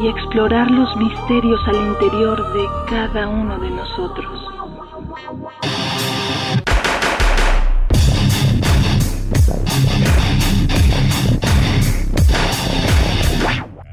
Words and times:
y 0.00 0.06
explorar 0.06 0.70
los 0.70 0.96
misterios 0.96 1.60
al 1.66 1.76
interior 1.76 2.52
de 2.52 2.64
cada 2.88 3.28
uno 3.28 3.58
de 3.58 3.70
nosotros. 3.70 4.44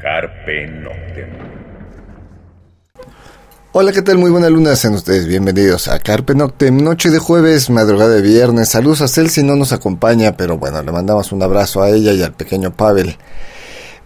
Carpe 0.02 0.68
Noctem. 0.68 1.30
Hola, 3.72 3.92
¿qué 3.92 4.02
tal? 4.04 4.20
Muy 4.20 4.30
buena 4.30 4.50
luna, 4.50 4.76
sean 4.76 4.94
ustedes 4.94 5.26
bienvenidos 5.28 5.88
a 5.88 6.00
Carpe 6.00 6.36
Noctem, 6.36 6.84
noche 6.84 7.10
de 7.10 7.18
jueves, 7.18 7.72
madrugada 7.72 8.14
de 8.14 8.22
viernes. 8.22 8.70
Saludos 8.70 9.02
a 9.02 9.08
Cel 9.08 9.30
si 9.30 9.42
no 9.42 9.56
nos 9.56 9.74
acompaña, 9.74 10.38
pero 10.38 10.58
bueno, 10.58 10.84
le 10.84 10.92
mandamos 10.92 11.32
un 11.32 11.42
abrazo 11.42 11.82
a 11.82 11.90
ella 11.90 12.14
y 12.14 12.22
al 12.22 12.34
pequeño 12.34 12.72
Pavel. 12.72 13.18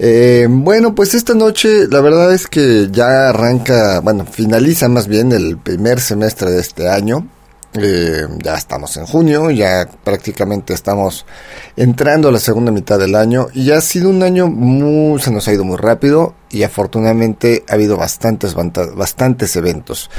Eh, 0.02 0.48
bueno, 0.50 0.96
pues 0.96 1.14
esta 1.14 1.34
noche 1.34 1.88
la 1.90 2.00
verdad 2.00 2.34
es 2.34 2.48
que 2.48 2.88
ya 2.90 3.30
arranca, 3.30 4.00
bueno, 4.00 4.26
finaliza 4.26 4.88
más 4.88 5.08
bien 5.08 5.34
el 5.34 5.58
primer 5.58 6.00
semestre 6.00 6.52
de 6.52 6.62
este 6.62 6.90
año. 6.90 7.28
Eh, 7.74 8.28
ya 8.44 8.56
estamos 8.56 8.98
en 8.98 9.06
junio, 9.06 9.52
ya 9.52 9.88
prácticamente 10.04 10.74
estamos 10.74 11.28
entrando 11.76 12.30
a 12.30 12.32
la 12.32 12.40
segunda 12.40 12.72
mitad 12.72 12.98
del 12.98 13.14
año 13.14 13.46
y 13.54 13.70
ha 13.70 13.80
sido 13.80 14.10
un 14.10 14.24
año 14.24 14.48
muy, 14.48 15.22
se 15.22 15.30
nos 15.30 15.48
ha 15.48 15.54
ido 15.54 15.64
muy 15.64 15.78
rápido 15.78 16.34
y 16.50 16.64
afortunadamente 16.64 17.64
ha 17.70 17.76
habido 17.76 17.96
bastantes, 17.96 18.56
bastantes 18.56 19.56
eventos. 19.56 20.10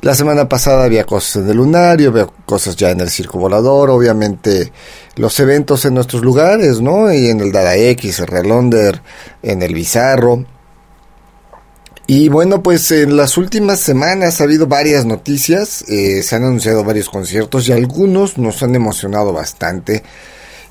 La 0.00 0.14
semana 0.14 0.48
pasada 0.48 0.84
había 0.84 1.04
cosas 1.04 1.42
en 1.42 1.50
el 1.50 1.56
lunario, 1.56 2.10
había 2.10 2.28
cosas 2.46 2.76
ya 2.76 2.90
en 2.90 3.00
el 3.00 3.10
circo 3.10 3.40
volador, 3.40 3.90
obviamente 3.90 4.72
los 5.16 5.40
eventos 5.40 5.84
en 5.84 5.94
nuestros 5.94 6.22
lugares, 6.22 6.80
¿no? 6.80 7.12
Y 7.12 7.30
en 7.30 7.40
el 7.40 7.50
Dada 7.50 7.74
X, 7.74 8.20
el 8.20 8.28
Relonder, 8.28 9.02
en 9.42 9.60
el 9.62 9.74
Bizarro, 9.74 10.44
y 12.14 12.28
bueno, 12.28 12.62
pues 12.62 12.90
en 12.90 13.16
las 13.16 13.38
últimas 13.38 13.80
semanas 13.80 14.38
ha 14.38 14.44
habido 14.44 14.66
varias 14.66 15.06
noticias, 15.06 15.82
eh, 15.88 16.22
se 16.22 16.36
han 16.36 16.44
anunciado 16.44 16.84
varios 16.84 17.08
conciertos 17.08 17.66
y 17.66 17.72
algunos 17.72 18.36
nos 18.36 18.62
han 18.62 18.74
emocionado 18.74 19.32
bastante. 19.32 20.02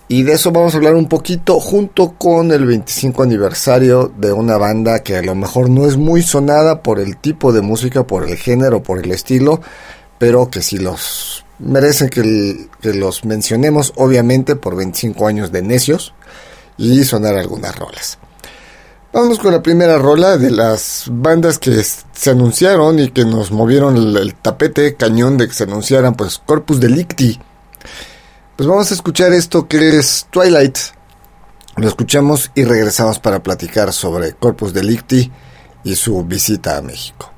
Y 0.08 0.22
de 0.22 0.34
eso 0.34 0.52
vamos 0.52 0.76
a 0.76 0.78
hablar 0.78 0.94
un 0.94 1.10
poquito 1.10 1.60
junto 1.60 2.12
con 2.12 2.52
el 2.52 2.68
25 2.68 3.24
aniversario 3.24 4.14
de 4.16 4.32
una 4.32 4.58
banda 4.58 5.00
que 5.00 5.18
a 5.18 5.24
lo 5.24 5.34
mejor 5.34 5.72
no 5.72 5.88
es 5.88 5.98
muy 5.98 6.22
sonada 6.22 6.84
por 6.84 7.00
el 7.00 7.18
tipo 7.18 7.52
de 7.52 7.62
música, 7.62 8.06
por 8.06 8.30
el 8.30 8.38
género, 8.38 8.84
por 8.84 9.00
el 9.04 9.12
estilo, 9.12 9.62
pero 10.20 10.52
que 10.52 10.62
sí 10.62 10.78
los 10.78 11.44
merecen 11.58 12.10
que, 12.10 12.68
que 12.84 12.94
los 12.94 13.26
mencionemos, 13.26 13.94
obviamente 13.96 14.56
por 14.56 14.76
25 14.76 15.26
años 15.26 15.52
de 15.52 15.64
necios 15.64 16.14
y 16.78 17.04
sonar 17.04 17.36
algunas 17.36 17.76
rolas. 17.76 18.20
Vamos 19.14 19.40
con 19.40 19.52
la 19.52 19.62
primera 19.62 19.98
rola 19.98 20.38
de 20.38 20.52
las 20.52 21.08
bandas 21.12 21.60
que 21.60 21.84
se 21.84 22.30
anunciaron 22.30 22.98
y 22.98 23.10
que 23.12 23.26
nos 23.26 23.52
movieron 23.52 23.98
el, 23.98 24.36
tapete 24.36 24.96
cañón 24.96 25.38
de 25.38 25.50
que 25.50 25.54
se 25.54 25.66
anunciaran, 25.66 26.16
pues 26.16 26.38
Corpus 26.38 26.80
Delicti. 26.80 27.38
Pues 28.56 28.70
vamos 28.70 28.90
a 28.90 28.94
escuchar 28.94 29.34
esto 29.34 29.68
que 29.68 29.98
es 29.98 30.28
Twilight. 30.32 30.78
Lo 31.76 31.90
escuchamos 31.90 32.52
y 32.56 32.64
regresamos 32.64 33.20
para 33.20 33.44
platicar 33.44 33.92
sobre 33.92 34.32
Corpus 34.32 34.74
Delicti 34.74 35.30
y 35.84 35.96
su 35.96 36.24
visita 36.24 36.78
a 36.78 36.82
México. 36.82 37.34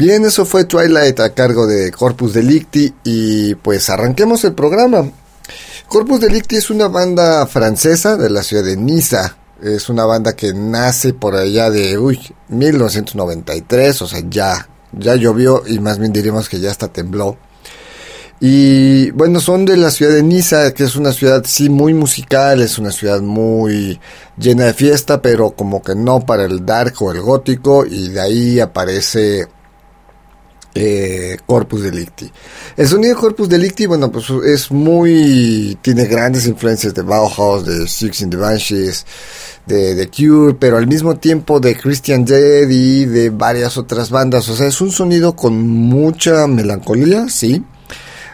Bien, 0.00 0.24
eso 0.24 0.46
fue 0.46 0.64
Twilight 0.64 1.20
a 1.20 1.34
cargo 1.34 1.66
de 1.66 1.90
Corpus 1.90 2.32
Delicti 2.32 2.90
y 3.04 3.54
pues 3.56 3.90
arranquemos 3.90 4.42
el 4.44 4.54
programa. 4.54 5.10
Corpus 5.88 6.20
Delicti 6.20 6.56
es 6.56 6.70
una 6.70 6.88
banda 6.88 7.46
francesa 7.46 8.16
de 8.16 8.30
la 8.30 8.42
ciudad 8.42 8.64
de 8.64 8.78
Niza. 8.78 9.36
Es 9.62 9.90
una 9.90 10.06
banda 10.06 10.34
que 10.34 10.54
nace 10.54 11.12
por 11.12 11.36
allá 11.36 11.68
de 11.68 11.98
uy, 11.98 12.18
1993, 12.48 14.00
o 14.00 14.08
sea, 14.08 14.22
ya 14.26 14.66
ya 14.92 15.16
llovió 15.16 15.64
y 15.66 15.78
más 15.80 15.98
bien 15.98 16.14
diríamos 16.14 16.48
que 16.48 16.60
ya 16.60 16.70
hasta 16.70 16.88
tembló. 16.88 17.36
Y 18.40 19.10
bueno, 19.10 19.38
son 19.38 19.66
de 19.66 19.76
la 19.76 19.90
ciudad 19.90 20.14
de 20.14 20.22
Niza, 20.22 20.72
que 20.72 20.84
es 20.84 20.96
una 20.96 21.12
ciudad 21.12 21.42
sí 21.44 21.68
muy 21.68 21.92
musical, 21.92 22.62
es 22.62 22.78
una 22.78 22.90
ciudad 22.90 23.20
muy 23.20 24.00
llena 24.38 24.64
de 24.64 24.72
fiesta, 24.72 25.20
pero 25.20 25.50
como 25.50 25.82
que 25.82 25.94
no 25.94 26.20
para 26.20 26.46
el 26.46 26.64
dark 26.64 26.94
o 27.02 27.12
el 27.12 27.20
gótico, 27.20 27.84
y 27.84 28.08
de 28.08 28.20
ahí 28.22 28.60
aparece 28.60 29.46
eh, 30.74 31.38
Corpus 31.46 31.82
Delicti. 31.82 32.30
El 32.76 32.88
sonido 32.88 33.16
Corpus 33.16 33.48
Delicti, 33.48 33.86
bueno, 33.86 34.10
pues 34.10 34.30
es 34.46 34.70
muy, 34.70 35.76
tiene 35.82 36.04
grandes 36.04 36.46
influencias 36.46 36.94
de 36.94 37.02
Bauhaus, 37.02 37.64
de 37.66 37.88
Six 37.88 38.22
in 38.22 38.30
the 38.30 38.36
Banshees, 38.36 39.04
de 39.66 39.94
The 39.94 40.08
Cure, 40.08 40.54
pero 40.54 40.76
al 40.76 40.86
mismo 40.86 41.16
tiempo 41.16 41.60
de 41.60 41.76
Christian 41.76 42.24
Dead 42.24 42.68
y 42.68 43.04
de 43.04 43.30
varias 43.30 43.76
otras 43.76 44.10
bandas. 44.10 44.48
O 44.48 44.56
sea, 44.56 44.66
es 44.66 44.80
un 44.80 44.90
sonido 44.90 45.34
con 45.34 45.60
mucha 45.60 46.46
melancolía, 46.46 47.28
sí. 47.28 47.64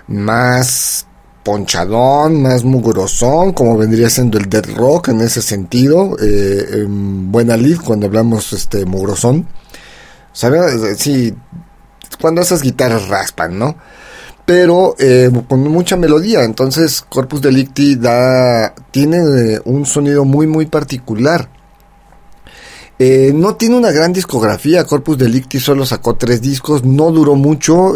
Más 0.09 1.07
ponchadón, 1.43 2.43
más 2.43 2.65
mugrosón, 2.65 3.53
como 3.53 3.77
vendría 3.77 4.11
siendo 4.11 4.37
el 4.37 4.49
dead 4.49 4.67
rock 4.75 5.09
en 5.09 5.21
ese 5.21 5.41
sentido. 5.41 6.17
Eh, 6.21 6.85
buena 6.89 7.57
lead 7.57 7.79
cuando 7.85 8.07
hablamos 8.07 8.53
este 8.53 8.85
mugrosón. 8.85 9.47
¿Sabes? 10.33 10.99
Sí, 10.99 11.35
cuando 12.21 12.41
esas 12.41 12.63
guitarras 12.63 13.09
raspan, 13.09 13.59
¿no? 13.59 13.77
pero 14.47 14.95
eh, 14.99 15.29
con 15.49 15.61
mucha 15.65 15.97
melodía. 15.97 16.45
Entonces, 16.45 17.05
Corpus 17.07 17.43
Delicti 17.43 17.97
da, 17.97 18.75
tiene 18.93 19.19
eh, 19.19 19.61
un 19.65 19.85
sonido 19.85 20.25
muy, 20.25 20.47
muy 20.47 20.67
particular. 20.67 21.51
Eh, 22.99 23.33
no 23.35 23.57
tiene 23.57 23.77
una 23.77 23.91
gran 23.91 24.13
discografía. 24.13 24.85
Corpus 24.85 25.19
Delicti 25.19 25.59
solo 25.59 25.85
sacó 25.85 26.15
tres 26.15 26.41
discos, 26.41 26.85
no 26.85 27.11
duró 27.11 27.35
mucho. 27.35 27.95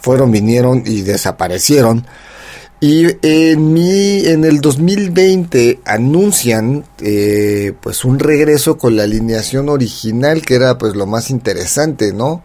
fueron, 0.00 0.30
vinieron 0.30 0.82
y 0.84 1.00
desaparecieron. 1.00 2.06
Y 2.78 3.06
en, 3.22 3.72
mi, 3.72 4.26
en 4.26 4.44
el 4.44 4.60
2020 4.60 5.80
anuncian 5.84 6.84
pues 7.80 8.04
un 8.04 8.18
regreso 8.18 8.76
con 8.76 8.96
la 8.96 9.04
alineación 9.04 9.68
original, 9.70 10.42
que 10.42 10.56
era 10.56 10.76
pues 10.76 10.94
lo 10.94 11.06
más 11.06 11.30
interesante, 11.30 12.12
¿no? 12.12 12.42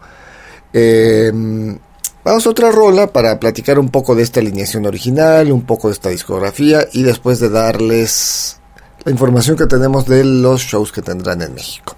Vamos 0.72 2.46
a 2.46 2.50
otra 2.50 2.70
rola 2.70 3.06
para 3.06 3.40
platicar 3.40 3.78
un 3.78 3.88
poco 3.88 4.14
de 4.14 4.22
esta 4.22 4.40
alineación 4.40 4.84
original, 4.84 5.50
un 5.50 5.62
poco 5.62 5.88
de 5.88 5.94
esta 5.94 6.10
discografía 6.10 6.86
y 6.92 7.02
después 7.02 7.40
de 7.40 7.48
darles 7.48 8.58
la 9.04 9.12
información 9.12 9.56
que 9.56 9.66
tenemos 9.66 10.04
de 10.06 10.24
los 10.24 10.60
shows 10.60 10.92
que 10.92 11.00
tendrán 11.00 11.40
en 11.40 11.54
México. 11.54 11.96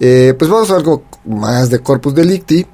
Eh, 0.00 0.34
pues 0.38 0.50
vamos 0.50 0.70
a 0.70 0.76
algo 0.76 1.04
más 1.26 1.68
de 1.68 1.80
Corpus 1.80 2.14
Delicti. 2.14 2.66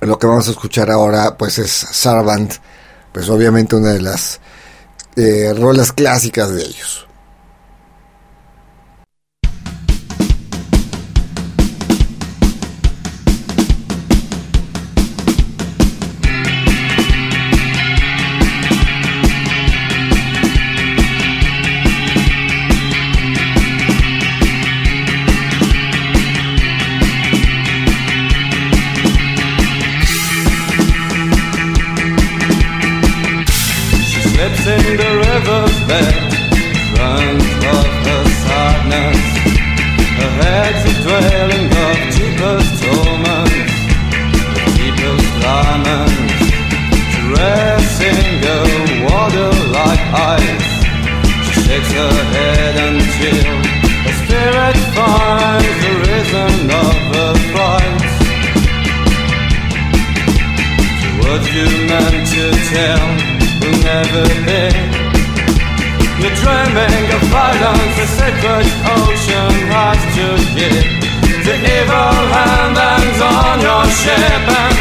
Lo 0.00 0.18
que 0.18 0.26
vamos 0.26 0.48
a 0.48 0.50
escuchar 0.50 0.90
ahora 0.90 1.36
pues 1.36 1.58
es 1.58 1.70
Sarvant, 1.70 2.54
pues 3.12 3.28
obviamente 3.28 3.76
una 3.76 3.92
de 3.92 4.02
las 4.02 4.40
eh, 5.14 5.54
rolas 5.56 5.92
clásicas 5.92 6.50
de 6.50 6.62
ellos. 6.62 7.06
shakes 51.76 51.92
your 51.92 52.12
head 52.32 52.76
chill. 53.16 53.54
the 54.06 54.12
spirit 54.22 54.76
finds 54.96 55.76
the 55.84 55.92
rhythm 56.02 56.70
of 56.84 56.96
the 57.14 57.28
flight. 57.52 58.02
The 61.02 61.10
words 61.20 61.46
you 61.56 61.68
meant 61.90 62.18
to 62.32 62.44
tell 62.72 63.06
will 63.60 63.78
never 63.92 64.24
be. 64.46 64.64
You're 66.20 66.36
dreaming 66.40 67.06
of 67.16 67.22
violence, 67.34 67.94
the 68.00 68.06
sacred 68.18 68.68
ocean 68.96 69.54
has 69.74 70.00
to 70.16 70.26
give. 70.56 70.86
The 71.44 71.56
evil 71.76 72.16
hand 72.36 72.78
on 73.20 73.60
your 73.60 73.84
ship 73.90 74.48
and. 74.48 74.75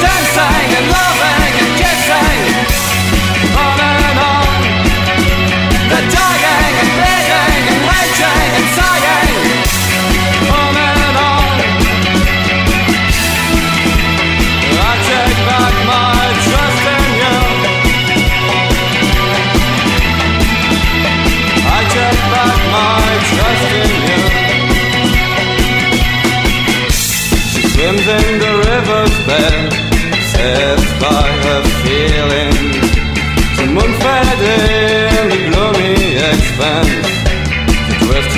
time 0.00 0.24
sign 0.34 0.76
and 0.78 0.88
love. 0.92 1.09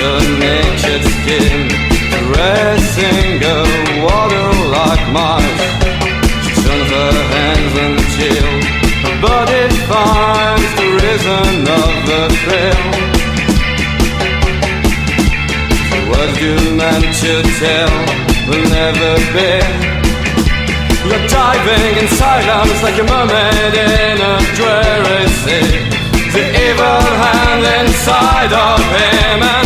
the 0.03 0.19
naked 0.43 1.03
skin, 1.15 1.59
a 3.43 3.59
water-like. 4.03 5.05
She 6.43 6.51
turns 6.63 6.89
her 6.97 7.15
hands 7.33 7.75
finds 9.91 10.71
the 10.79 10.87
rhythm 10.99 11.55
of 11.81 11.93
the 12.09 12.21
thrill. 12.43 12.83
You 16.43 16.57
meant 16.75 17.07
to 17.23 17.33
tell 17.61 17.93
will 18.49 18.67
never 18.79 19.13
be. 19.35 19.51
You're 21.07 21.27
diving 21.31 21.93
in 22.01 22.07
silence 22.19 22.79
like 22.83 22.97
a 22.99 23.05
mermaid 23.11 23.73
in 23.79 24.17
a 24.19 24.35
dreary 24.57 25.27
sea. 25.41 25.71
The 26.35 26.43
evil 26.67 27.03
hand 27.23 27.63
inside 27.79 28.51
of 28.51 28.79
him. 28.97 29.62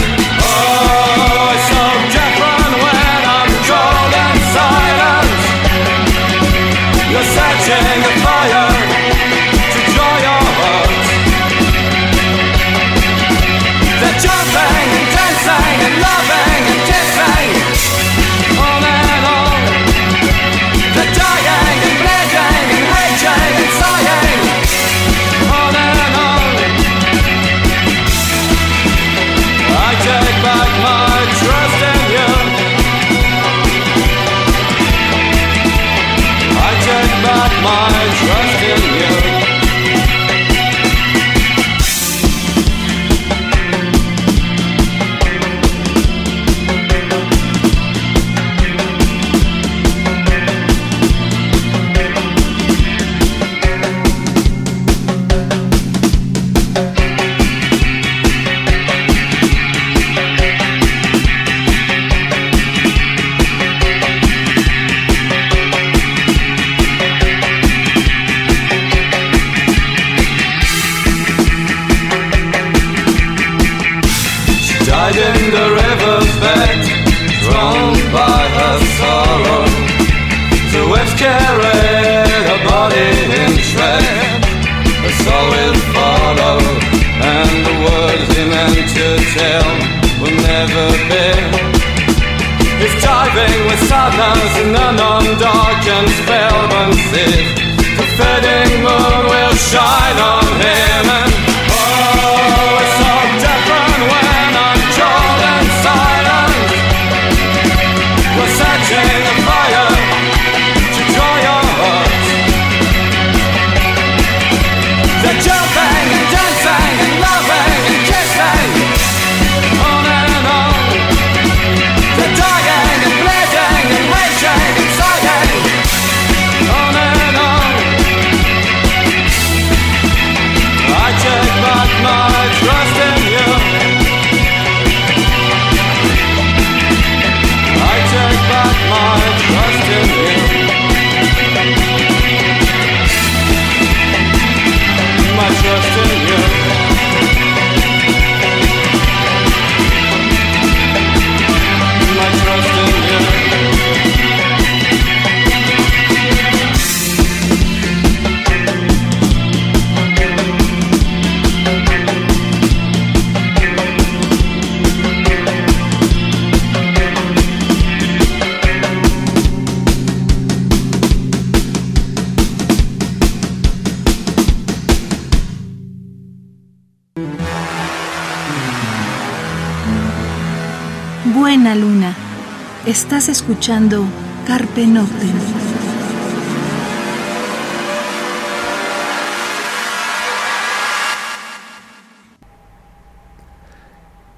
Escuchando 183.47 184.03
Carpe 184.45 184.85
Noctem. 184.85 185.31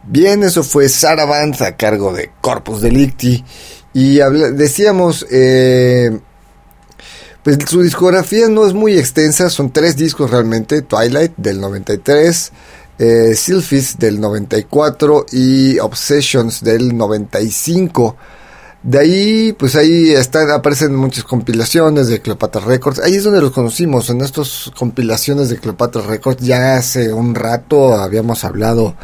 Bien, 0.03 0.43
eso 0.43 0.63
fue 0.63 0.87
Saravant 0.89 1.59
a 1.61 1.75
cargo 1.75 2.13
de 2.13 2.29
Corpus 2.39 2.81
Delicti. 2.81 3.43
Y 3.95 4.19
decíamos, 4.53 5.25
eh, 5.31 6.19
pues 7.41 7.57
su 7.67 7.81
discografía 7.81 8.47
no 8.47 8.67
es 8.67 8.75
muy 8.75 8.95
extensa, 8.99 9.49
son 9.49 9.71
tres 9.71 9.95
discos 9.95 10.29
realmente, 10.29 10.83
Twilight 10.83 11.33
del 11.35 11.59
93, 11.59 12.51
eh, 12.99 13.35
del 13.97 14.21
94 14.21 15.25
y 15.31 15.79
Obsessions 15.79 16.63
del 16.63 16.95
95. 16.95 18.15
De 18.81 18.97
ahí, 18.97 19.53
pues 19.53 19.75
ahí 19.75 20.11
están, 20.11 20.49
aparecen 20.51 20.95
muchas 20.95 21.25
compilaciones 21.25 22.07
de 22.07 22.21
Cleopatra 22.21 22.61
Records. 22.61 22.99
Ahí 22.99 23.15
es 23.15 23.25
donde 23.25 23.41
los 23.41 23.51
conocimos, 23.51 24.09
en 24.09 24.21
estas 24.21 24.71
compilaciones 24.77 25.49
de 25.49 25.57
Cleopatra 25.57 26.01
Records. 26.01 26.41
Ya 26.45 26.77
hace 26.77 27.11
un 27.11 27.35
rato 27.35 27.95
habíamos 27.95 28.45
hablado 28.45 28.95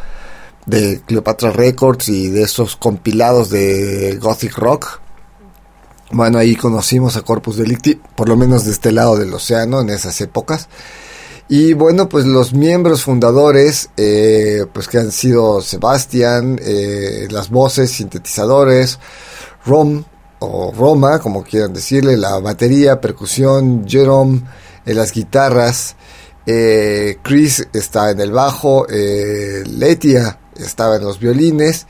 de 0.64 1.02
Cleopatra 1.06 1.50
Records 1.50 2.08
y 2.08 2.30
de 2.30 2.42
esos 2.42 2.76
compilados 2.76 3.50
de 3.50 4.18
Gothic 4.20 4.56
Rock. 4.56 5.00
Bueno, 6.10 6.38
ahí 6.38 6.56
conocimos 6.56 7.16
a 7.16 7.22
Corpus 7.22 7.56
Delicti, 7.56 8.00
por 8.16 8.28
lo 8.28 8.36
menos 8.36 8.64
de 8.64 8.70
este 8.70 8.92
lado 8.92 9.16
del 9.16 9.34
océano 9.34 9.80
en 9.82 9.90
esas 9.90 10.18
épocas. 10.22 10.68
Y 11.48 11.74
bueno, 11.74 12.08
pues 12.08 12.24
los 12.24 12.54
miembros 12.54 13.02
fundadores, 13.02 13.90
eh, 13.96 14.64
pues 14.72 14.88
que 14.88 14.98
han 14.98 15.12
sido 15.12 15.60
Sebastián, 15.60 16.58
eh, 16.62 17.28
las 17.30 17.50
voces, 17.50 17.90
sintetizadores, 17.90 18.98
Rom 19.66 20.04
o 20.38 20.72
Roma, 20.72 21.18
como 21.18 21.42
quieran 21.42 21.72
decirle, 21.72 22.16
la 22.16 22.38
batería, 22.38 23.00
percusión, 23.00 23.84
Jerome, 23.86 24.42
eh, 24.84 24.94
las 24.94 25.12
guitarras, 25.12 25.96
eh, 26.46 27.18
Chris 27.22 27.66
está 27.72 28.10
en 28.10 28.20
el 28.20 28.32
bajo, 28.32 28.86
eh, 28.88 29.64
Letia 29.66 30.38
estaba 30.56 30.96
en 30.96 31.04
los 31.04 31.18
violines. 31.18 31.86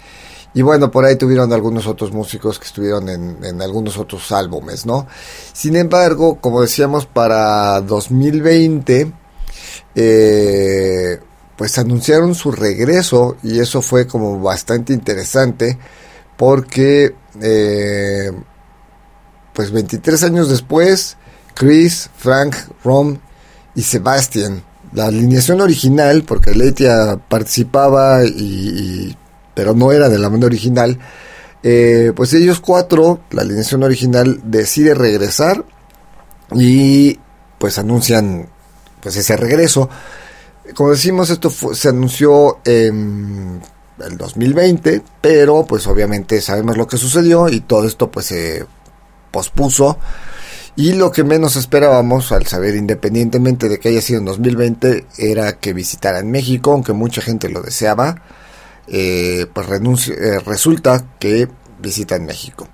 Y 0.55 0.63
bueno, 0.63 0.91
por 0.91 1.05
ahí 1.05 1.17
tuvieron 1.17 1.53
algunos 1.53 1.87
otros 1.87 2.13
músicos 2.13 2.59
que 2.59 2.65
estuvieron 2.65 3.11
en, 3.11 3.45
en 3.45 3.61
algunos 3.61 3.99
otros 3.99 4.33
álbumes, 4.33 4.87
¿no? 4.87 5.07
Sin 5.53 5.77
embargo, 5.77 6.39
como 6.41 6.63
decíamos, 6.63 7.05
para 7.05 7.83
2020, 7.83 9.13
eh, 9.95 11.21
pues 11.57 11.79
anunciaron 11.79 12.35
su 12.35 12.53
regreso 12.53 13.37
y 13.43 13.61
eso 13.61 13.83
fue 13.83 14.07
como 14.07 14.41
bastante 14.41 14.93
interesante 14.93 15.79
porque, 16.37 17.15
eh, 17.41 18.31
pues 19.53 19.71
23 19.71 20.23
años 20.25 20.51
después, 20.51 21.17
Chris, 21.55 22.11
Frank, 22.17 22.55
Rom 22.85 23.19
y 23.75 23.83
Sebastian. 23.83 24.63
La 24.93 25.07
alineación 25.07 25.61
original, 25.61 26.25
porque 26.25 26.55
Letia 26.55 27.19
participaba 27.29 28.25
y, 28.25 29.17
pero 29.55 29.75
no 29.75 29.93
era 29.93 30.09
de 30.09 30.19
la 30.19 30.29
banda 30.29 30.47
original, 30.47 30.99
eh, 31.63 32.13
pues 32.15 32.33
ellos 32.35 32.61
cuatro, 32.61 33.21
la 33.31 33.43
alineación 33.43 33.83
original 33.83 34.41
decide 34.45 34.95
regresar 34.95 35.65
y 36.55 37.19
pues 37.59 37.79
anuncian 37.79 38.49
pues 39.03 39.17
ese 39.17 39.37
regreso. 39.37 39.89
Como 40.75 40.91
decimos, 40.91 41.31
esto 41.31 41.51
se 41.51 41.89
anunció 41.89 42.59
en 42.65 43.61
el 44.05 44.17
2020, 44.17 45.03
pero 45.21 45.65
pues 45.67 45.87
obviamente 45.87 46.41
sabemos 46.41 46.77
lo 46.77 46.87
que 46.87 46.97
sucedió 46.97 47.49
y 47.49 47.61
todo 47.61 47.87
esto 47.87 48.11
pues 48.11 48.27
se 48.27 48.67
pospuso. 49.31 49.99
Y 50.79 50.93
lo 50.93 51.11
que 51.11 51.25
menos 51.25 51.57
esperábamos 51.57 52.33
al 52.33 52.47
saber, 52.47 52.77
independientemente 52.77 53.69
de 53.69 53.79
que 53.79 53.89
haya 53.89 54.03
sido 54.03 54.19
en 54.19 54.27
2020, 54.27 55.07
era 55.17 55.59
que 55.59 55.73
visitaran 55.73 56.31
México, 56.31 56.73
aunque 56.73 56.93
mucha 56.93 57.23
gente 57.23 57.49
lo 57.49 57.63
deseaba. 57.63 58.23
Eh, 58.87 59.47
pues 59.53 60.09
eh, 60.09 60.39
resulta 60.45 61.03
que 61.19 61.49
visitan 61.81 62.27
México. 62.27 62.69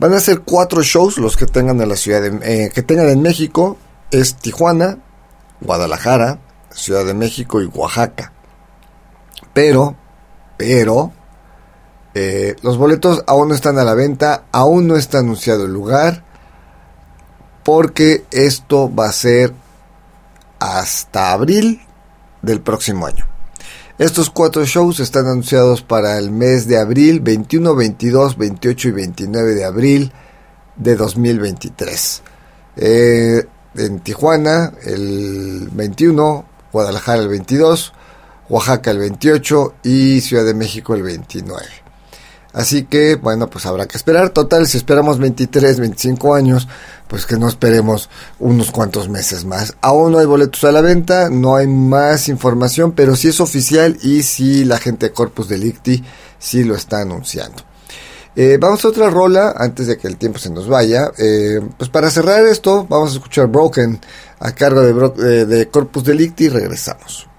Van 0.00 0.12
a 0.12 0.20
ser 0.20 0.40
cuatro 0.40 0.82
shows 0.82 1.18
los 1.18 1.36
que 1.36 1.46
tengan 1.46 1.80
en 1.80 1.88
la 1.88 1.96
ciudad 1.96 2.20
de, 2.20 2.64
eh, 2.64 2.70
que 2.74 2.82
tengan 2.82 3.08
en 3.08 3.22
México. 3.22 3.78
Es 4.10 4.34
Tijuana, 4.34 4.98
Guadalajara, 5.60 6.40
Ciudad 6.70 7.04
de 7.04 7.14
México 7.14 7.62
y 7.62 7.66
Oaxaca. 7.66 8.32
Pero, 9.52 9.96
pero, 10.64 11.12
eh, 12.14 12.56
los 12.62 12.78
boletos 12.78 13.22
aún 13.26 13.48
no 13.48 13.54
están 13.54 13.78
a 13.78 13.84
la 13.84 13.92
venta, 13.92 14.44
aún 14.50 14.86
no 14.86 14.96
está 14.96 15.18
anunciado 15.18 15.66
el 15.66 15.74
lugar, 15.74 16.24
porque 17.62 18.24
esto 18.30 18.90
va 18.94 19.08
a 19.08 19.12
ser 19.12 19.52
hasta 20.58 21.32
abril 21.32 21.82
del 22.40 22.62
próximo 22.62 23.06
año. 23.06 23.26
Estos 23.98 24.30
cuatro 24.30 24.64
shows 24.64 25.00
están 25.00 25.26
anunciados 25.26 25.82
para 25.82 26.16
el 26.16 26.30
mes 26.30 26.66
de 26.66 26.78
abril, 26.78 27.20
21, 27.20 27.74
22, 27.74 28.38
28 28.38 28.88
y 28.88 28.92
29 28.92 29.54
de 29.54 29.64
abril 29.66 30.12
de 30.76 30.96
2023. 30.96 32.22
Eh, 32.76 33.44
en 33.76 34.00
Tijuana 34.00 34.72
el 34.82 35.68
21, 35.72 36.46
Guadalajara 36.72 37.20
el 37.20 37.28
22, 37.28 37.92
Oaxaca 38.48 38.90
el 38.90 38.98
28 38.98 39.74
y 39.82 40.20
Ciudad 40.20 40.44
de 40.44 40.54
México 40.54 40.94
el 40.94 41.02
29. 41.02 41.84
Así 42.54 42.84
que, 42.84 43.16
bueno, 43.16 43.50
pues 43.50 43.66
habrá 43.66 43.86
que 43.86 43.96
esperar. 43.96 44.30
Total, 44.30 44.68
si 44.68 44.76
esperamos 44.76 45.18
23, 45.18 45.80
25 45.80 46.34
años, 46.34 46.68
pues 47.08 47.26
que 47.26 47.36
no 47.36 47.48
esperemos 47.48 48.08
unos 48.38 48.70
cuantos 48.70 49.08
meses 49.08 49.44
más. 49.44 49.76
Aún 49.80 50.12
no 50.12 50.18
hay 50.18 50.26
boletos 50.26 50.62
a 50.62 50.70
la 50.70 50.80
venta, 50.80 51.30
no 51.30 51.56
hay 51.56 51.66
más 51.66 52.28
información, 52.28 52.92
pero 52.92 53.16
sí 53.16 53.28
es 53.28 53.40
oficial 53.40 53.98
y 54.02 54.22
sí 54.22 54.64
la 54.64 54.78
gente 54.78 55.06
de 55.06 55.12
Corpus 55.12 55.48
Delicti 55.48 56.04
sí 56.38 56.62
lo 56.62 56.76
está 56.76 57.00
anunciando. 57.00 57.64
Eh, 58.36 58.56
vamos 58.60 58.84
a 58.84 58.88
otra 58.88 59.10
rola 59.10 59.54
antes 59.56 59.88
de 59.88 59.96
que 59.96 60.06
el 60.06 60.16
tiempo 60.16 60.38
se 60.38 60.50
nos 60.50 60.68
vaya. 60.68 61.10
Eh, 61.18 61.60
pues 61.76 61.90
para 61.90 62.08
cerrar 62.08 62.46
esto, 62.46 62.86
vamos 62.88 63.10
a 63.10 63.14
escuchar 63.14 63.48
Broken 63.48 64.00
a 64.38 64.52
cargo 64.52 64.80
de, 64.80 65.44
de 65.44 65.68
Corpus 65.70 66.04
Delicti 66.04 66.44
y 66.44 66.48
regresamos. 66.50 67.33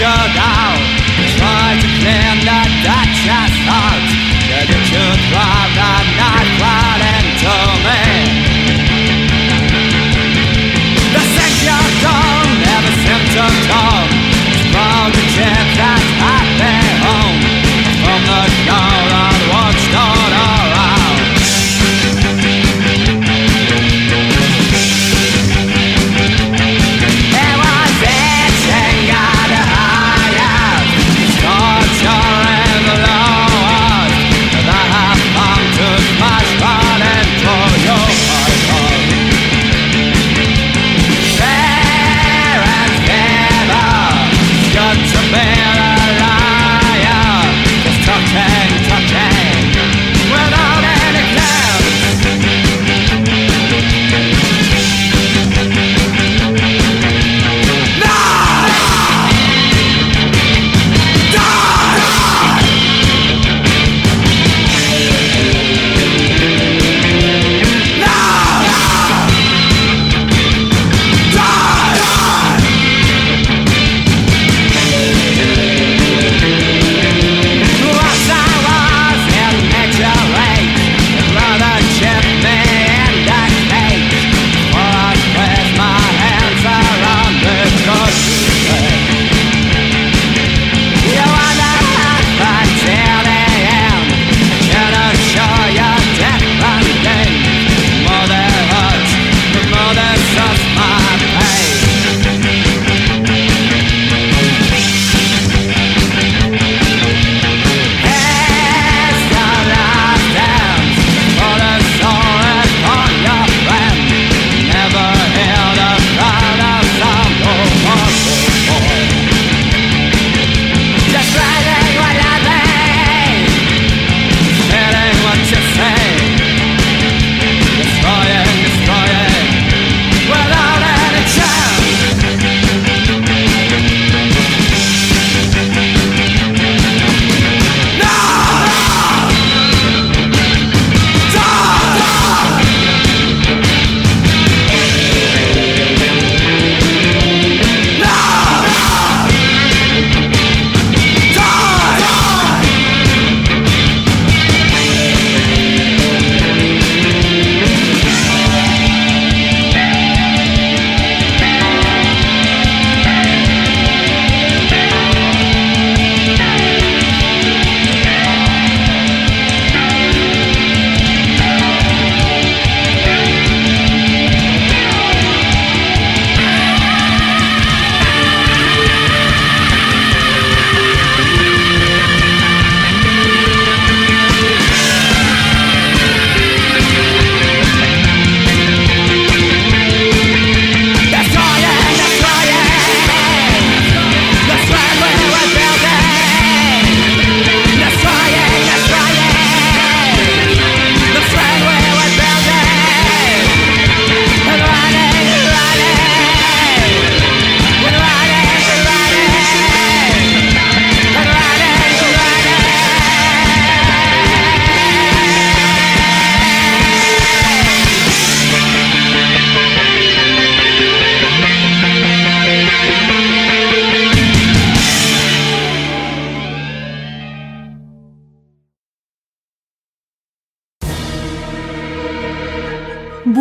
jogar 0.00 0.79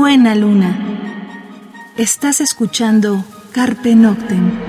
Buena 0.10 0.34
luna. 0.34 0.76
Estás 1.96 2.42
escuchando 2.42 3.24
Carpe 3.52 3.94
Noctem. 3.94 4.60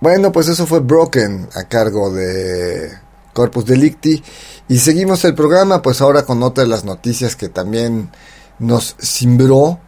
Bueno, 0.00 0.32
pues 0.32 0.48
eso 0.48 0.66
fue 0.66 0.80
Broken 0.80 1.48
a 1.54 1.62
cargo 1.68 2.12
de 2.12 2.90
Corpus 3.32 3.66
Delicti. 3.66 4.20
Y 4.66 4.78
seguimos 4.80 5.24
el 5.24 5.36
programa, 5.36 5.80
pues 5.80 6.00
ahora 6.00 6.24
con 6.24 6.42
otra 6.42 6.64
de 6.64 6.70
las 6.70 6.84
noticias 6.84 7.36
que 7.36 7.48
también 7.48 8.10
nos 8.58 8.96
cimbró, 9.00 9.78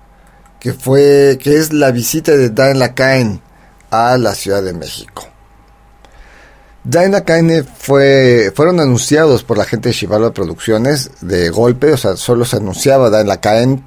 que 0.61 0.73
fue, 0.73 1.37
que 1.43 1.57
es 1.57 1.73
la 1.73 1.91
visita 1.91 2.31
de 2.31 2.51
Dan 2.51 2.79
Lacaen 2.79 3.41
a 3.91 4.17
la 4.19 4.37
Ciudad 4.37 4.63
de 4.63 4.73
México. 4.73 5.27
Dan 6.89 7.13
Lacaen 7.13 7.67
fue, 7.79 8.51
fueron 8.57 8.81
anunciados 8.81 9.45
por 9.45 9.59
la 9.59 9.65
gente 9.65 9.91
de 9.91 9.95
Chivalva 9.95 10.33
Producciones 10.33 11.11
de 11.21 11.51
golpe, 11.51 11.93
o 11.93 11.99
sea, 11.99 12.17
solo 12.17 12.47
se 12.47 12.57
anunciaba 12.57 13.11
Dan 13.11 13.27
Lacaen. 13.27 13.85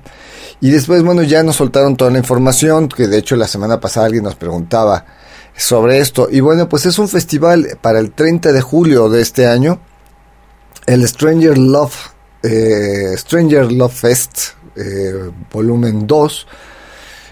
Y 0.60 0.70
después, 0.70 1.02
bueno, 1.02 1.24
ya 1.24 1.42
nos 1.42 1.56
soltaron 1.56 1.98
toda 1.98 2.12
la 2.12 2.20
información, 2.20 2.88
que 2.88 3.08
de 3.08 3.18
hecho 3.18 3.36
la 3.36 3.48
semana 3.48 3.80
pasada 3.80 4.06
alguien 4.06 4.24
nos 4.24 4.36
preguntaba 4.36 5.04
sobre 5.58 5.98
esto. 5.98 6.28
Y 6.30 6.42
bueno, 6.42 6.70
pues 6.70 6.86
es 6.86 7.00
un 7.00 7.10
festival 7.10 7.80
para 7.82 7.98
el 7.98 8.12
30 8.12 8.52
de 8.52 8.62
julio 8.62 9.10
de 9.10 9.22
este 9.24 9.48
año, 9.48 9.80
el 10.86 11.08
Stranger 11.08 11.58
Love, 11.58 11.96
eh, 12.44 13.16
Stranger 13.18 13.72
Love 13.72 13.94
Fest, 13.94 14.40
eh, 14.76 15.32
volumen 15.52 16.06
2. 16.06 16.48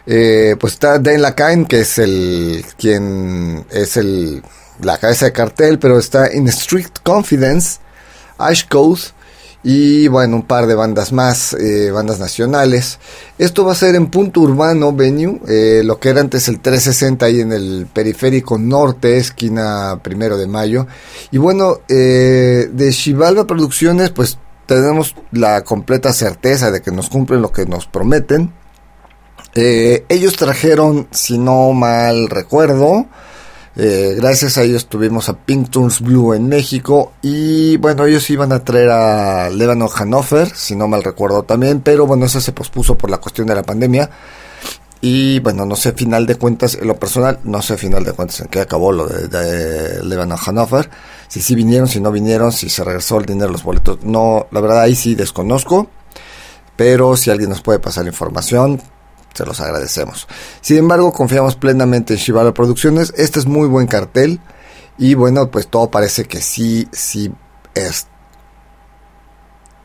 Eh, 0.07 0.55
pues 0.59 0.73
está 0.73 0.97
Dan 0.97 1.21
Lacaine, 1.21 1.67
que 1.67 1.81
es 1.81 1.99
el 1.99 2.65
quien 2.75 3.67
es 3.69 3.97
el 3.97 4.41
la 4.81 4.97
cabeza 4.97 5.25
de 5.25 5.33
cartel, 5.33 5.79
pero 5.79 5.99
está 5.99 6.33
in 6.33 6.47
Strict 6.47 6.99
Confidence, 7.03 7.79
Ash 8.37 8.65
Code, 8.67 9.01
y 9.61 10.07
bueno, 10.07 10.37
un 10.37 10.43
par 10.43 10.67
de 10.67 10.75
bandas 10.75 11.11
más, 11.11 11.53
eh, 11.53 11.91
bandas 11.91 12.19
nacionales. 12.19 12.97
Esto 13.37 13.65
va 13.65 13.73
a 13.73 13.75
ser 13.75 13.95
en 13.95 14.07
Punto 14.07 14.39
Urbano 14.41 14.93
Venue, 14.93 15.41
eh, 15.47 15.81
lo 15.83 15.99
que 15.99 16.09
era 16.09 16.21
antes 16.21 16.47
el 16.47 16.61
360 16.61 17.25
ahí 17.25 17.41
en 17.41 17.51
el 17.51 17.87
periférico 17.91 18.57
norte, 18.57 19.17
esquina 19.17 19.99
primero 20.01 20.37
de 20.37 20.47
mayo. 20.47 20.87
Y 21.31 21.37
bueno, 21.39 21.79
eh, 21.89 22.69
de 22.71 22.91
Chivalva 22.91 23.45
Producciones, 23.45 24.11
pues 24.11 24.37
tenemos 24.65 25.15
la 25.31 25.63
completa 25.63 26.13
certeza 26.13 26.71
de 26.71 26.81
que 26.81 26.91
nos 26.91 27.09
cumplen 27.09 27.41
lo 27.41 27.51
que 27.51 27.65
nos 27.65 27.85
prometen. 27.85 28.53
ellos 29.55 30.37
trajeron, 30.37 31.07
si 31.11 31.37
no 31.37 31.73
mal 31.73 32.29
recuerdo, 32.29 33.07
eh, 33.75 34.15
gracias 34.17 34.57
a 34.57 34.63
ellos 34.63 34.87
tuvimos 34.87 35.29
a 35.29 35.37
Pink 35.37 35.69
Turns 35.69 36.01
Blue 36.01 36.33
en 36.33 36.47
México 36.47 37.13
y 37.21 37.77
bueno, 37.77 38.05
ellos 38.05 38.29
iban 38.29 38.51
a 38.51 38.63
traer 38.63 38.89
a 38.89 39.49
Levano 39.49 39.87
Hannover, 39.87 40.49
si 40.55 40.75
no 40.75 40.87
mal 40.87 41.03
recuerdo 41.03 41.43
también, 41.43 41.81
pero 41.81 42.05
bueno, 42.05 42.25
eso 42.25 42.41
se 42.41 42.51
pospuso 42.51 42.97
por 42.97 43.09
la 43.09 43.19
cuestión 43.19 43.47
de 43.47 43.55
la 43.55 43.63
pandemia. 43.63 44.09
Y 45.01 45.39
bueno, 45.39 45.65
no 45.65 45.77
sé, 45.77 45.93
final 45.93 46.25
de 46.25 46.35
cuentas, 46.35 46.75
en 46.75 46.87
lo 46.87 46.99
personal, 46.99 47.39
no 47.45 47.61
sé, 47.61 47.77
final 47.77 48.03
de 48.03 48.11
cuentas, 48.11 48.41
en 48.41 48.47
qué 48.47 48.59
acabó 48.59 48.91
lo 48.91 49.07
de, 49.07 49.29
de 49.29 50.03
Levano 50.03 50.35
Hannover. 50.35 50.89
Si 51.29 51.41
sí 51.41 51.55
vinieron, 51.55 51.87
si 51.87 52.01
no 52.01 52.11
vinieron, 52.11 52.51
si 52.51 52.69
se 52.69 52.83
regresó 52.83 53.17
el 53.17 53.25
dinero, 53.25 53.49
los 53.49 53.63
boletos. 53.63 53.99
No, 54.03 54.47
la 54.51 54.59
verdad 54.59 54.81
ahí 54.81 54.95
sí 54.95 55.15
desconozco. 55.15 55.89
Pero 56.75 57.15
si 57.15 57.29
alguien 57.29 57.49
nos 57.49 57.61
puede 57.61 57.79
pasar 57.79 58.05
información, 58.07 58.81
se 59.33 59.45
los 59.45 59.59
agradecemos. 59.61 60.27
Sin 60.61 60.77
embargo, 60.77 61.11
confiamos 61.11 61.55
plenamente 61.55 62.13
en 62.13 62.19
Shibalo 62.19 62.53
Producciones. 62.53 63.13
Este 63.17 63.39
es 63.39 63.45
muy 63.45 63.67
buen 63.67 63.87
cartel. 63.87 64.39
Y 64.97 65.13
bueno, 65.13 65.49
pues 65.49 65.67
todo 65.67 65.89
parece 65.89 66.25
que 66.25 66.41
sí, 66.41 66.87
sí 66.91 67.31
es 67.73 68.07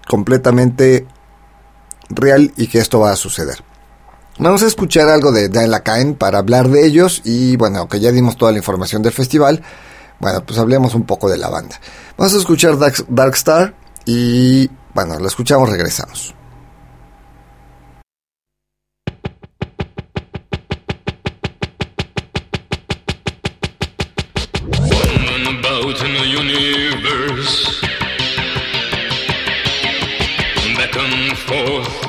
completamente 0.08 1.06
real 2.08 2.52
y 2.56 2.66
que 2.66 2.78
esto 2.78 3.00
va 3.00 3.12
a 3.12 3.16
suceder. 3.16 3.62
Vamos 4.38 4.62
a 4.64 4.66
escuchar 4.66 5.08
algo 5.08 5.30
de 5.30 5.48
Dan 5.48 5.70
Lacaen 5.70 6.16
para 6.16 6.38
hablar 6.38 6.68
de 6.68 6.84
ellos 6.84 7.22
y 7.24 7.56
bueno, 7.56 7.78
aunque 7.78 8.00
ya 8.00 8.10
dimos 8.10 8.36
toda 8.36 8.50
la 8.50 8.58
información 8.58 9.00
del 9.02 9.12
festival, 9.12 9.62
bueno, 10.18 10.44
pues 10.44 10.58
hablemos 10.58 10.94
un 10.94 11.04
poco 11.04 11.30
de 11.30 11.38
la 11.38 11.48
banda. 11.48 11.80
Vamos 12.16 12.34
a 12.34 12.38
escuchar 12.38 12.76
Darkstar 13.08 13.74
y 14.04 14.68
bueno, 14.92 15.18
lo 15.20 15.28
escuchamos, 15.28 15.70
regresamos. 15.70 16.33
Oh. 31.66 32.03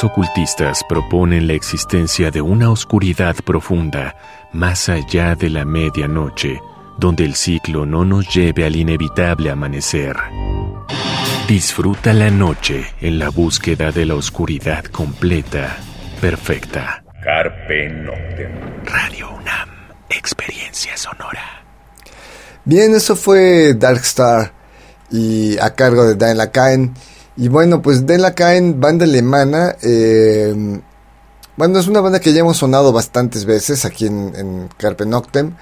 Algunos 0.00 0.18
ocultistas 0.18 0.82
proponen 0.88 1.46
la 1.46 1.52
existencia 1.52 2.30
de 2.30 2.40
una 2.40 2.70
oscuridad 2.70 3.36
profunda 3.44 4.16
más 4.50 4.88
allá 4.88 5.34
de 5.34 5.50
la 5.50 5.66
medianoche, 5.66 6.58
donde 6.96 7.26
el 7.26 7.34
ciclo 7.34 7.84
no 7.84 8.06
nos 8.06 8.34
lleve 8.34 8.64
al 8.64 8.76
inevitable 8.76 9.50
amanecer. 9.50 10.16
Disfruta 11.46 12.14
la 12.14 12.30
noche 12.30 12.86
en 13.02 13.18
la 13.18 13.28
búsqueda 13.28 13.92
de 13.92 14.06
la 14.06 14.14
oscuridad 14.14 14.84
completa, 14.84 15.76
perfecta. 16.18 17.04
Carpe 17.22 17.90
Noctem. 17.90 18.84
Radio 18.86 19.30
UNAM, 19.32 19.68
experiencia 20.08 20.96
sonora. 20.96 21.62
Bien, 22.64 22.94
eso 22.94 23.16
fue 23.16 23.74
Darkstar 23.74 24.52
y 25.10 25.58
a 25.58 25.74
cargo 25.74 26.06
de 26.06 26.14
Dan 26.14 26.38
Lakaen. 26.38 26.94
Y 27.40 27.48
bueno, 27.48 27.80
pues 27.80 28.04
Dan 28.04 28.20
Lakaen, 28.20 28.82
banda 28.82 29.06
alemana. 29.06 29.74
eh, 29.80 30.54
bueno, 31.56 31.78
es 31.78 31.88
una 31.88 32.02
banda 32.02 32.20
que 32.20 32.34
ya 32.34 32.40
hemos 32.40 32.58
sonado 32.58 32.92
bastantes 32.92 33.46
veces 33.46 33.86
aquí 33.86 34.06
en, 34.06 34.34
en 34.36 34.68
Carpe 34.76 35.06
Noctem. 35.06 35.54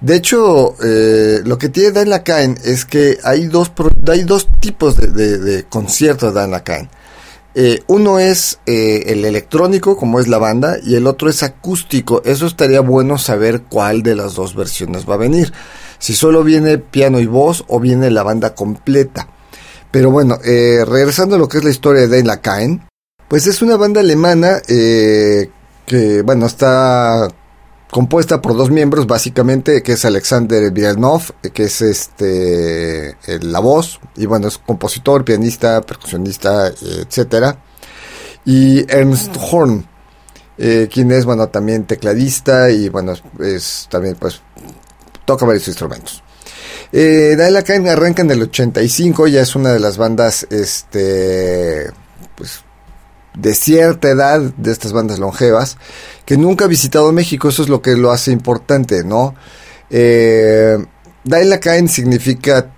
De 0.00 0.16
hecho, 0.16 0.74
eh, 0.82 1.42
lo 1.44 1.58
que 1.58 1.68
tiene 1.68 1.90
Dan 1.92 2.08
Lakaen 2.08 2.56
es 2.64 2.86
que 2.86 3.18
hay 3.24 3.46
dos, 3.46 3.72
hay 4.08 4.22
dos 4.22 4.48
tipos 4.58 4.96
de, 4.96 5.66
conciertos 5.68 6.32
de 6.32 6.40
Dan 6.40 6.50
Lakaen. 6.50 6.88
Eh, 7.54 7.82
uno 7.88 8.18
es 8.18 8.60
eh, 8.64 9.02
el 9.08 9.26
electrónico, 9.26 9.98
como 9.98 10.20
es 10.20 10.28
la 10.28 10.38
banda, 10.38 10.78
y 10.82 10.94
el 10.94 11.06
otro 11.06 11.28
es 11.28 11.42
acústico. 11.42 12.22
Eso 12.24 12.46
estaría 12.46 12.80
bueno 12.80 13.18
saber 13.18 13.64
cuál 13.68 14.02
de 14.02 14.14
las 14.14 14.34
dos 14.34 14.54
versiones 14.54 15.06
va 15.06 15.14
a 15.14 15.18
venir. 15.18 15.52
Si 15.98 16.14
solo 16.14 16.42
viene 16.42 16.78
piano 16.78 17.20
y 17.20 17.26
voz 17.26 17.66
o 17.68 17.80
viene 17.80 18.10
la 18.10 18.22
banda 18.22 18.54
completa. 18.54 19.28
Pero 19.90 20.10
bueno, 20.10 20.38
eh, 20.44 20.84
regresando 20.86 21.36
a 21.36 21.38
lo 21.38 21.48
que 21.48 21.58
es 21.58 21.64
la 21.64 21.70
historia 21.70 22.02
de 22.02 22.08
Dane 22.08 22.24
Lakaen, 22.24 22.88
pues 23.28 23.46
es 23.46 23.62
una 23.62 23.76
banda 23.76 24.00
alemana 24.00 24.60
eh, 24.68 25.50
que, 25.86 26.22
bueno, 26.22 26.46
está 26.46 27.28
compuesta 27.90 28.42
por 28.42 28.56
dos 28.56 28.70
miembros 28.70 29.06
básicamente, 29.06 29.82
que 29.82 29.92
es 29.92 30.04
Alexander 30.04 30.70
Bielnov, 30.70 31.32
que 31.52 31.64
es 31.64 31.80
este 31.80 33.16
la 33.40 33.60
voz, 33.60 34.00
y 34.16 34.26
bueno, 34.26 34.48
es 34.48 34.58
compositor, 34.58 35.24
pianista, 35.24 35.80
percusionista, 35.80 36.68
eh, 36.68 37.04
etcétera. 37.06 37.62
Y 38.44 38.90
Ernst 38.90 39.36
Horn, 39.38 39.86
eh, 40.56 40.88
quien 40.92 41.12
es, 41.12 41.24
bueno, 41.24 41.48
también 41.48 41.86
tecladista 41.86 42.70
y 42.70 42.88
bueno, 42.88 43.14
es 43.40 43.88
también 43.90 44.16
pues 44.16 44.40
toca 45.24 45.46
varios 45.46 45.68
instrumentos. 45.68 46.22
Eh, 46.92 47.34
Dale 47.36 47.62
Cain 47.64 47.86
arranca 47.88 48.22
en 48.22 48.30
el 48.30 48.42
85, 48.42 49.26
ya 49.26 49.42
es 49.42 49.54
una 49.54 49.72
de 49.72 49.80
las 49.80 49.98
bandas, 49.98 50.46
este, 50.50 51.90
pues, 52.34 52.62
de 53.34 53.54
cierta 53.54 54.08
edad, 54.08 54.40
de 54.40 54.72
estas 54.72 54.92
bandas 54.92 55.18
longevas, 55.18 55.76
que 56.24 56.36
nunca 56.36 56.64
ha 56.64 56.68
visitado 56.68 57.12
México, 57.12 57.48
eso 57.50 57.62
es 57.62 57.68
lo 57.68 57.82
que 57.82 57.94
lo 57.96 58.10
hace 58.10 58.32
importante, 58.32 59.04
¿no? 59.04 59.34
Eh, 59.90 60.78
Dale 61.24 61.44
Lacain 61.44 61.88
significa 61.88 62.70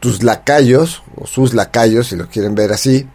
tus 0.00 0.22
lacayos, 0.22 1.02
o 1.16 1.26
sus 1.26 1.54
lacayos, 1.54 2.08
si 2.08 2.16
lo 2.16 2.28
quieren 2.28 2.54
ver 2.54 2.72
así. 2.72 3.08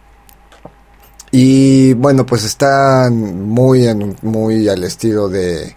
Y 1.30 1.92
bueno, 1.94 2.26
pues 2.26 2.44
están 2.44 3.14
muy, 3.48 3.86
muy 4.22 4.68
al 4.68 4.82
estilo 4.82 5.28
de 5.28 5.76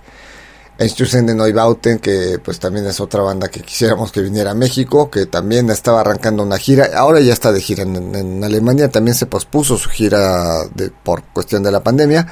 Einstürzen 0.77 1.27
de 1.27 1.35
Neubauten, 1.35 1.99
que 1.99 2.39
pues 2.43 2.59
también 2.59 2.85
es 2.87 2.99
otra 2.99 3.21
banda 3.21 3.47
que 3.47 3.61
quisiéramos 3.61 4.11
que 4.11 4.21
viniera 4.21 4.51
a 4.51 4.55
México, 4.55 5.09
que 5.11 5.27
también 5.27 5.69
estaba 5.69 6.01
arrancando 6.01 6.43
una 6.43 6.57
gira, 6.57 6.89
ahora 6.95 7.19
ya 7.19 7.33
está 7.33 7.51
de 7.51 7.61
gira 7.61 7.83
en, 7.83 8.43
Alemania, 8.43 8.89
también 8.89 9.15
se 9.15 9.27
pospuso 9.27 9.77
su 9.77 9.89
gira 9.89 10.65
de, 10.73 10.89
por 10.89 11.23
cuestión 11.25 11.61
de 11.61 11.71
la 11.71 11.83
pandemia, 11.83 12.27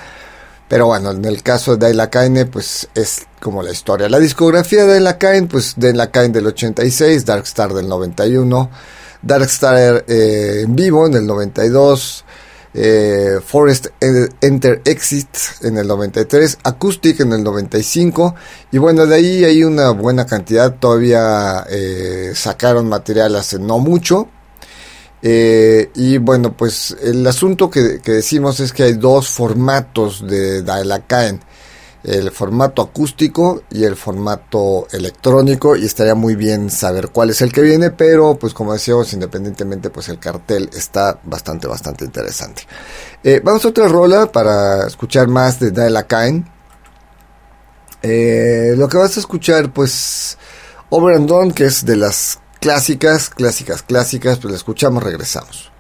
pero 0.68 0.88
bueno, 0.88 1.12
en 1.12 1.24
el 1.26 1.44
caso 1.44 1.74
de 1.74 1.86
Daila 1.86 2.10
Kaine, 2.10 2.46
pues 2.46 2.88
es 2.96 3.28
como 3.40 3.62
la 3.62 3.72
historia. 3.72 4.08
La 4.08 4.20
discografía 4.20 4.84
de 4.86 4.94
Daila 4.94 5.18
Kaine, 5.18 5.48
pues 5.48 5.74
Daila 5.76 6.12
Kaine 6.12 6.34
del 6.34 6.48
86, 6.48 7.26
Darkstar 7.26 7.74
del 7.74 7.90
91, 7.90 8.72
Darkstar 9.22 10.06
eh, 10.08 10.62
en 10.64 10.76
vivo 10.76 11.06
en 11.06 11.16
el 11.16 11.28
92, 11.28 12.24
eh, 12.74 13.40
Forest 13.46 13.88
Enter 14.00 14.82
Exit 14.86 15.28
en 15.62 15.78
el 15.78 15.88
93, 15.88 16.60
Acoustic 16.64 17.20
en 17.20 17.34
el 17.34 17.44
95 17.44 18.36
y 18.72 18.78
bueno, 18.78 19.06
de 19.06 19.16
ahí 19.16 19.44
hay 19.44 19.64
una 19.64 19.92
buena 19.92 20.26
cantidad, 20.26 20.76
todavía 20.76 21.66
eh, 21.70 22.32
sacaron 22.34 22.88
material 22.88 23.36
hace 23.36 23.60
no 23.60 23.80
mucho. 23.80 24.30
Eh, 25.24 25.92
y 25.94 26.18
bueno, 26.18 26.58
pues 26.58 26.98
el 27.02 27.26
asunto 27.28 27.70
que, 27.70 28.00
decimos 28.04 28.60
es 28.60 28.74
que 28.74 28.84
hay 28.84 28.94
dos 28.94 29.30
formatos 29.30 30.26
de 30.26 30.64
Daelakaen. 30.64 31.40
El 32.04 32.32
formato 32.32 32.82
acústico 32.82 33.64
y 33.70 33.84
el 33.84 33.96
formato 33.96 34.88
electrónico 34.92 35.76
y 35.76 35.86
estaría 35.86 36.16
muy 36.16 36.36
bien 36.36 36.70
saber 36.70 37.10
cuál 37.10 37.30
es 37.30 37.42
el 37.42 37.52
que 37.52 37.62
viene, 37.62 37.92
pero 37.92 38.36
pues 38.36 38.54
como 38.54 38.74
decíamos, 38.74 39.14
independientemente 39.14 39.90
pues 39.90 40.10
el 40.10 40.18
cartel 40.18 40.70
está 40.74 41.20
bastante, 41.24 41.68
bastante 41.68 42.06
interesante. 42.06 42.64
Eh, 43.24 43.42
vamos 43.44 43.64
a 43.66 43.70
otra 43.70 43.88
rola 43.88 44.32
para 44.32 44.88
escuchar 44.88 45.28
más 45.28 45.60
de 45.60 45.72
Daelakaen. 45.72 46.50
Eh, 48.02 48.74
lo 48.78 48.88
que 48.88 48.98
vas 48.98 49.16
a 49.18 49.20
escuchar 49.20 49.72
pues 49.72 50.38
Over 50.90 51.16
and 51.16 51.30
Done, 51.30 51.54
que 51.54 51.66
es 51.66 51.86
de 51.86 51.96
las 51.96 52.40
clásicas, 52.60 53.30
clásicas, 53.30 53.84
clásicas, 53.84 54.40
pues 54.40 54.52
la 54.52 54.58
escuchamos, 54.58 55.04
regresamos. 55.04 55.71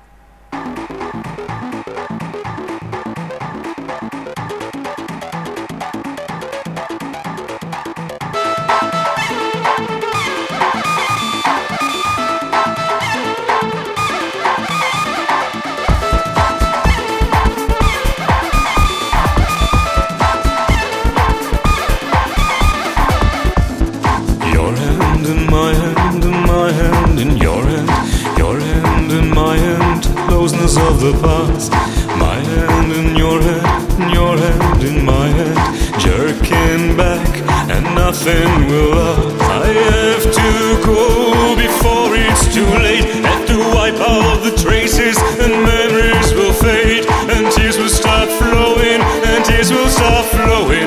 Traces, 44.62 45.18
and 45.42 45.54
memories 45.64 46.34
will 46.34 46.54
fade, 46.54 47.06
and 47.34 47.52
tears 47.52 47.78
will 47.78 47.90
start 47.90 48.30
flowing, 48.30 49.02
and 49.02 49.44
tears 49.44 49.72
will 49.72 49.90
start 49.90 50.26
flowing, 50.28 50.81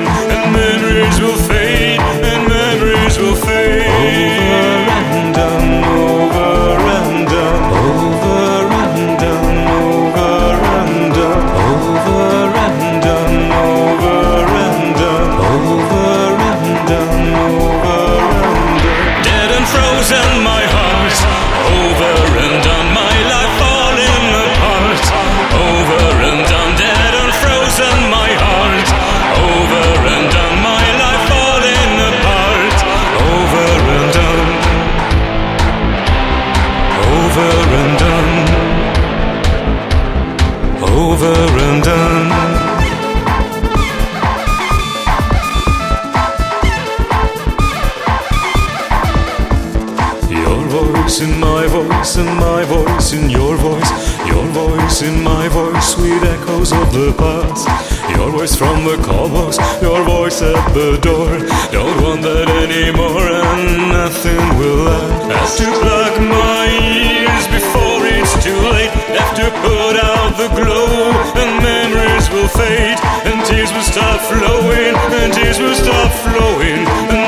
the 60.75 60.97
door. 60.99 61.31
Don't 61.71 62.03
want 62.03 62.21
that 62.27 62.51
anymore 62.67 63.23
and 63.31 63.95
nothing 63.95 64.43
will 64.59 64.83
last. 64.83 65.31
Have 65.31 65.55
to 65.55 65.67
plug 65.79 66.13
my 66.19 66.67
ears 66.67 67.47
before 67.47 68.03
it's 68.03 68.35
too 68.43 68.59
late. 68.75 68.91
Have 69.15 69.33
to 69.39 69.47
put 69.63 69.95
out 69.95 70.35
the 70.35 70.51
glow 70.51 71.15
and 71.39 71.63
memories 71.63 72.27
will 72.27 72.51
fade. 72.51 72.99
And 73.23 73.39
tears 73.47 73.71
will 73.71 73.87
stop 73.87 74.19
flowing, 74.27 74.93
and 75.15 75.31
tears 75.33 75.59
will 75.59 75.75
stop 75.75 76.11
flowing. 76.27 77.24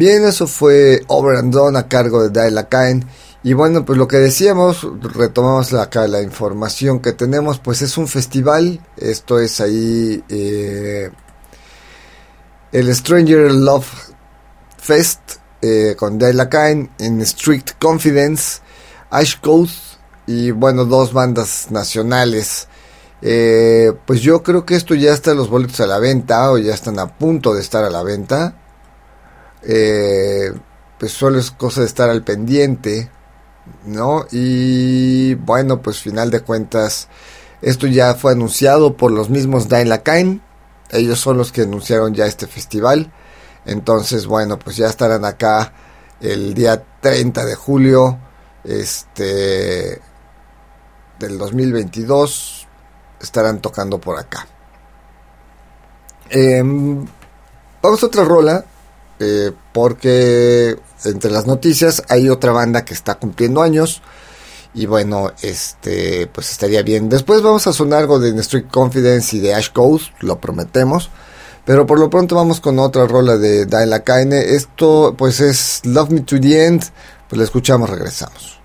Bien, 0.00 0.24
eso 0.24 0.46
fue 0.46 1.04
Over 1.08 1.36
and 1.36 1.52
Done 1.52 1.78
a 1.78 1.86
cargo 1.86 2.22
de 2.22 2.30
Dale 2.30 2.66
Cain. 2.70 3.04
Y 3.42 3.52
bueno, 3.52 3.84
pues 3.84 3.98
lo 3.98 4.08
que 4.08 4.16
decíamos, 4.16 4.88
retomamos 4.98 5.74
acá 5.74 6.08
la 6.08 6.22
información 6.22 7.00
que 7.00 7.12
tenemos, 7.12 7.58
pues 7.58 7.82
es 7.82 7.98
un 7.98 8.08
festival, 8.08 8.80
esto 8.96 9.38
es 9.38 9.60
ahí 9.60 10.24
eh, 10.30 11.10
el 12.72 12.94
Stranger 12.96 13.52
Love 13.52 13.86
Fest 14.78 15.20
eh, 15.60 15.94
con 15.98 16.18
Dale 16.18 16.48
Cain 16.48 16.90
en 16.98 17.20
Strict 17.20 17.72
Confidence, 17.78 18.62
Ash 19.10 19.38
Coast 19.38 19.98
y 20.26 20.50
bueno, 20.50 20.86
dos 20.86 21.12
bandas 21.12 21.66
nacionales. 21.70 22.68
Eh, 23.20 23.92
pues 24.06 24.22
yo 24.22 24.42
creo 24.42 24.64
que 24.64 24.76
esto 24.76 24.94
ya 24.94 25.12
está 25.12 25.34
los 25.34 25.50
boletos 25.50 25.78
a 25.80 25.86
la 25.86 25.98
venta 25.98 26.50
o 26.52 26.56
ya 26.56 26.72
están 26.72 26.98
a 26.98 27.18
punto 27.18 27.52
de 27.52 27.60
estar 27.60 27.84
a 27.84 27.90
la 27.90 28.02
venta. 28.02 28.56
Eh, 29.62 30.52
pues 30.98 31.12
solo 31.12 31.38
es 31.38 31.50
cosa 31.50 31.80
de 31.80 31.86
estar 31.86 32.10
al 32.10 32.22
pendiente, 32.22 33.10
¿no? 33.84 34.26
Y 34.30 35.34
bueno, 35.34 35.80
pues 35.82 36.00
final 36.00 36.30
de 36.30 36.40
cuentas, 36.40 37.08
esto 37.62 37.86
ya 37.86 38.14
fue 38.14 38.32
anunciado 38.32 38.96
por 38.96 39.12
los 39.12 39.30
mismos 39.30 39.68
Dain 39.68 39.88
Lakain. 39.88 40.42
Ellos 40.90 41.20
son 41.20 41.38
los 41.38 41.52
que 41.52 41.62
anunciaron 41.62 42.14
ya 42.14 42.26
este 42.26 42.46
festival. 42.46 43.12
Entonces, 43.64 44.26
bueno, 44.26 44.58
pues 44.58 44.76
ya 44.76 44.86
estarán 44.88 45.24
acá 45.24 45.72
el 46.20 46.54
día 46.54 46.82
30 47.00 47.44
de 47.44 47.54
julio. 47.54 48.18
Este 48.64 50.00
del 51.18 51.38
2022 51.38 52.66
estarán 53.20 53.60
tocando 53.60 54.00
por 54.00 54.18
acá. 54.18 54.46
Em, 56.30 57.06
vamos 57.82 58.02
a 58.02 58.06
otra 58.06 58.24
rola, 58.24 58.64
eh, 59.20 59.52
porque 59.72 60.76
entre 61.04 61.30
las 61.30 61.46
noticias 61.46 62.02
hay 62.08 62.28
otra 62.28 62.52
banda 62.52 62.84
que 62.84 62.94
está 62.94 63.16
cumpliendo 63.16 63.62
años. 63.62 64.02
Y 64.72 64.86
bueno, 64.86 65.32
este, 65.42 66.26
pues 66.28 66.50
estaría 66.50 66.82
bien. 66.82 67.08
Después 67.08 67.42
vamos 67.42 67.66
a 67.66 67.72
sonar 67.72 68.00
algo 68.00 68.18
de 68.18 68.42
Strict 68.42 68.70
Confidence 68.70 69.36
y 69.36 69.40
de 69.40 69.54
Ash 69.54 69.72
Ghost, 69.74 70.12
lo 70.20 70.40
prometemos. 70.40 71.10
Pero 71.64 71.86
por 71.86 71.98
lo 71.98 72.08
pronto 72.08 72.34
vamos 72.34 72.60
con 72.60 72.78
otra 72.78 73.06
rola 73.06 73.36
de 73.36 73.66
Daila 73.66 74.00
Kaine. 74.00 74.54
Esto 74.54 75.14
pues 75.16 75.40
es 75.40 75.82
Love 75.84 76.10
Me 76.10 76.20
to 76.20 76.40
the 76.40 76.66
End. 76.66 76.82
Pues 77.28 77.38
la 77.38 77.44
escuchamos, 77.44 77.90
regresamos. 77.90 78.59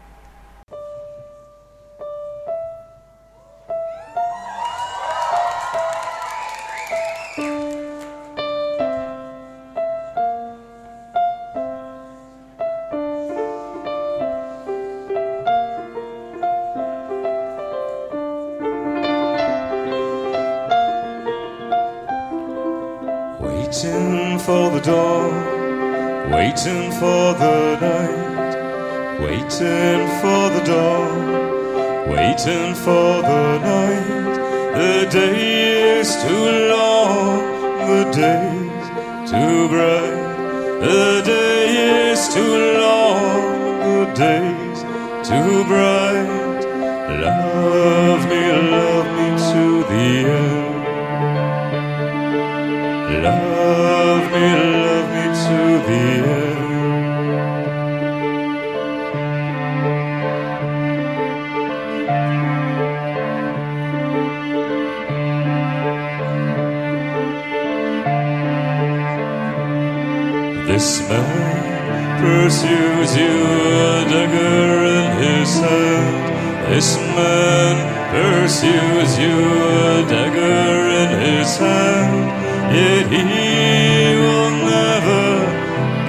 Yet 82.80 83.08
he 83.16 84.16
will 84.24 84.52
never 84.74 85.26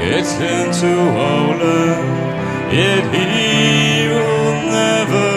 get 0.02 0.26
into 0.54 0.92
our 1.28 1.50
land. 1.62 2.09
Yet 2.80 3.04
he 3.14 4.09
will 4.14 4.54
never 4.80 5.30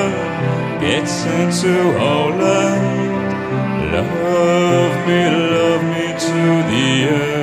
get 0.86 1.10
into 1.38 1.76
our 2.10 2.30
land. 2.44 3.20
Love 3.94 4.96
me, 5.08 5.22
love 5.56 5.84
me 5.84 6.08
to 6.28 6.40
the 6.72 6.86
end. 7.16 7.39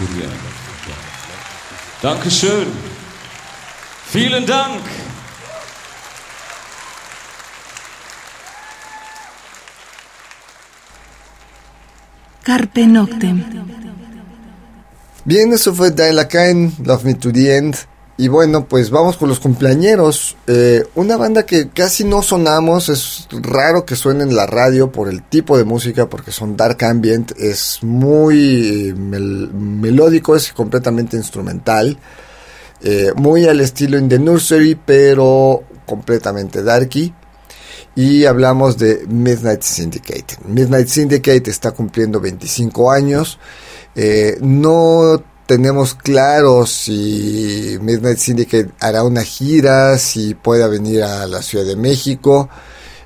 End. 0.00 0.32
Dankeschön. 2.02 2.66
Vielen 4.12 4.46
Dank. 4.46 4.82
Carpe 12.44 12.86
Noctem. 12.86 13.44
Bien, 15.24 15.52
eso 15.52 15.72
fue 15.72 15.90
Dial 15.90 16.28
Cain, 16.28 16.74
Love 16.84 17.04
Me 17.04 17.14
to 17.14 17.32
the 17.32 17.56
End. 17.56 17.86
Y 18.16 18.28
bueno, 18.28 18.66
pues 18.68 18.90
vamos 18.90 19.16
con 19.16 19.28
los 19.28 19.40
cumpleañeros. 19.40 20.36
Eh, 20.46 20.84
una 20.94 21.16
banda 21.16 21.44
que 21.44 21.70
casi 21.70 22.04
no 22.04 22.22
sonamos, 22.22 22.88
es 22.88 23.26
raro 23.42 23.84
que 23.84 23.96
suene 23.96 24.22
en 24.22 24.36
la 24.36 24.46
radio 24.46 24.92
por 24.92 25.08
el 25.08 25.22
tipo 25.24 25.58
de 25.58 25.64
música, 25.64 26.08
porque 26.08 26.30
son 26.30 26.56
dark 26.56 26.84
ambient, 26.84 27.32
es 27.36 27.80
muy 27.82 28.90
eh, 28.90 28.94
mel- 28.94 29.50
melódico, 29.52 30.36
es 30.36 30.52
completamente 30.52 31.16
instrumental. 31.16 31.98
Eh, 32.82 33.10
muy 33.16 33.46
al 33.46 33.60
estilo 33.60 33.98
In 33.98 34.08
the 34.08 34.18
Nursery, 34.20 34.76
pero 34.76 35.64
completamente 35.84 36.62
darky. 36.62 37.12
Y 37.96 38.24
hablamos 38.26 38.78
de 38.78 39.06
Midnight 39.08 39.62
Syndicate. 39.62 40.36
Midnight 40.46 40.86
Syndicate 40.88 41.50
está 41.50 41.72
cumpliendo 41.72 42.20
25 42.20 42.90
años. 42.92 43.38
No 44.40 45.22
tenemos 45.46 45.94
claro 45.94 46.66
si 46.66 47.78
Midnight 47.80 48.18
Syndicate 48.18 48.70
hará 48.80 49.04
una 49.04 49.22
gira, 49.22 49.98
si 49.98 50.34
pueda 50.34 50.68
venir 50.68 51.02
a 51.02 51.26
la 51.26 51.42
Ciudad 51.42 51.64
de 51.64 51.76
México. 51.76 52.48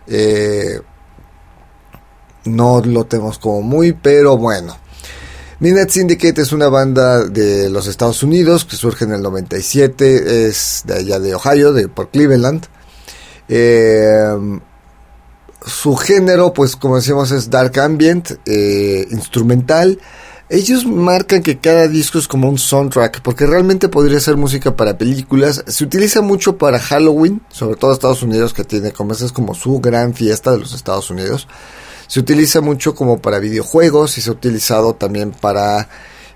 Eh, 0.06 0.80
no 2.44 2.80
lo 2.80 3.04
tenemos 3.06 3.38
como 3.38 3.62
muy, 3.62 3.92
pero 3.92 4.36
bueno. 4.36 4.76
Midnight 5.60 5.90
Syndicate 5.90 6.42
es 6.42 6.52
una 6.52 6.68
banda 6.68 7.24
de 7.24 7.68
los 7.68 7.88
Estados 7.88 8.22
Unidos 8.22 8.64
que 8.64 8.76
surge 8.76 9.04
en 9.04 9.12
el 9.12 9.22
97, 9.22 10.46
es 10.46 10.82
de 10.86 10.94
allá 10.94 11.18
de 11.18 11.34
Ohio, 11.34 11.72
de 11.72 11.88
por 11.88 12.10
Cleveland. 12.10 12.66
Eh, 13.48 14.60
su 15.66 15.96
género, 15.96 16.52
pues 16.52 16.76
como 16.76 16.96
decíamos, 16.96 17.32
es 17.32 17.50
dark 17.50 17.78
ambient, 17.80 18.30
eh, 18.46 19.06
instrumental. 19.10 19.98
Ellos 20.50 20.86
marcan 20.86 21.42
que 21.42 21.58
cada 21.58 21.88
disco 21.88 22.18
es 22.18 22.26
como 22.26 22.48
un 22.48 22.58
soundtrack, 22.58 23.20
porque 23.20 23.46
realmente 23.46 23.90
podría 23.90 24.18
ser 24.18 24.38
música 24.38 24.74
para 24.74 24.96
películas. 24.96 25.62
Se 25.66 25.84
utiliza 25.84 26.22
mucho 26.22 26.56
para 26.56 26.78
Halloween, 26.78 27.42
sobre 27.50 27.76
todo 27.76 27.92
Estados 27.92 28.22
Unidos, 28.22 28.54
que 28.54 28.64
tiene 28.64 28.92
como 28.92 29.12
esa 29.12 29.26
es 29.26 29.32
como 29.32 29.54
su 29.54 29.78
gran 29.78 30.14
fiesta 30.14 30.50
de 30.52 30.58
los 30.58 30.72
Estados 30.72 31.10
Unidos. 31.10 31.46
Se 32.06 32.20
utiliza 32.20 32.62
mucho 32.62 32.94
como 32.94 33.18
para 33.18 33.40
videojuegos 33.40 34.16
y 34.16 34.22
se 34.22 34.30
ha 34.30 34.32
utilizado 34.32 34.94
también 34.94 35.32
para, 35.32 35.90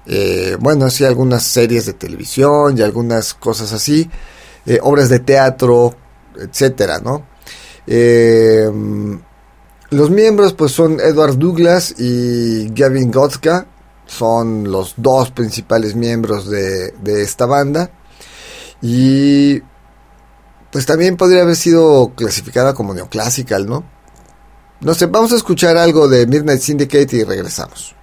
eh, 0.04 0.58
bueno, 0.60 0.84
así 0.84 1.06
algunas 1.06 1.44
series 1.44 1.86
de 1.86 1.94
televisión 1.94 2.76
y 2.76 2.82
algunas 2.82 3.32
cosas 3.32 3.72
así, 3.72 4.10
eh, 4.66 4.78
obras 4.82 5.08
de 5.08 5.20
teatro, 5.20 5.94
etcétera, 6.38 7.00
¿no? 7.02 7.24
Eh, 7.86 8.70
los 9.88 10.10
miembros 10.10 10.52
pues 10.52 10.72
son 10.72 11.00
Edward 11.00 11.38
Douglas 11.38 11.94
y 11.98 12.68
Gavin 12.74 13.10
Gotzka, 13.10 13.66
son 14.06 14.70
los 14.70 14.94
dos 14.96 15.30
principales 15.30 15.94
miembros 15.94 16.48
de, 16.48 16.92
de 16.92 17.22
esta 17.22 17.46
banda 17.46 17.90
y 18.80 19.60
pues 20.70 20.86
también 20.86 21.16
podría 21.16 21.42
haber 21.42 21.56
sido 21.56 22.12
clasificada 22.16 22.74
como 22.74 22.94
neoclassical, 22.94 23.66
¿no? 23.66 23.84
No 24.80 24.94
sé, 24.94 25.06
vamos 25.06 25.32
a 25.32 25.36
escuchar 25.36 25.76
algo 25.76 26.08
de 26.08 26.26
Midnight 26.26 26.60
Syndicate 26.60 27.16
y 27.16 27.24
regresamos. 27.24 27.94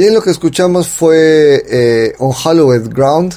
Bien, 0.00 0.14
lo 0.14 0.22
que 0.22 0.30
escuchamos 0.30 0.88
fue 0.88 1.62
eh, 1.68 2.14
On 2.20 2.32
Hallowed 2.32 2.88
Ground 2.88 3.34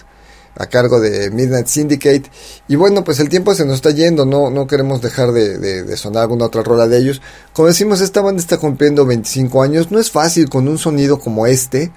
a 0.56 0.66
cargo 0.68 1.02
de 1.02 1.30
Midnight 1.30 1.68
Syndicate. 1.68 2.24
Y 2.70 2.78
bueno, 2.78 3.04
pues 3.04 3.20
el 3.20 3.28
tiempo 3.28 3.54
se 3.54 3.66
nos 3.66 3.76
está 3.76 3.92
yendo, 3.92 4.26
no, 4.26 4.50
no 4.50 4.66
queremos 4.66 5.02
dejar 5.02 5.34
de, 5.34 5.98
sonar 5.98 6.22
alguna 6.22 6.46
otra 6.46 6.64
rola 6.64 6.88
de 6.88 7.00
ellos. 7.00 7.22
Como 7.52 7.68
decimos, 7.68 8.00
esta 8.00 8.22
banda 8.22 8.40
está 8.40 8.60
cumpliendo 8.60 9.06
25 9.06 9.62
años. 9.62 9.92
No 9.92 10.00
es 10.00 10.10
fácil 10.10 10.48
con 10.48 10.70
un 10.70 10.78
sonido 10.78 11.20
como 11.20 11.48
este. 11.48 11.92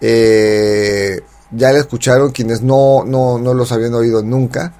Eh, 0.00 1.20
ya 1.50 1.72
la 1.72 1.80
escucharon 1.80 2.30
quienes 2.30 2.62
no, 2.62 3.02
no, 3.04 3.40
no 3.40 3.54
los 3.54 3.72
habían 3.72 3.94
oído 3.94 4.22
nunca. 4.22 4.72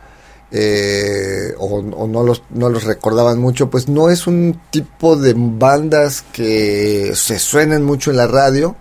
eh, 0.52 1.52
o, 1.58 1.78
o 1.78 2.06
no, 2.06 2.22
los, 2.22 2.44
no 2.50 2.68
los 2.68 2.84
recordaban 2.84 3.40
mucho, 3.40 3.68
pues 3.70 3.88
no 3.88 4.08
es 4.08 4.28
un 4.28 4.60
tipo 4.70 5.16
de 5.16 5.34
bandas 5.36 6.22
que 6.32 7.10
se 7.16 7.40
suenen 7.40 7.82
mucho 7.82 8.12
en 8.12 8.18
la 8.18 8.28
radio. 8.28 8.76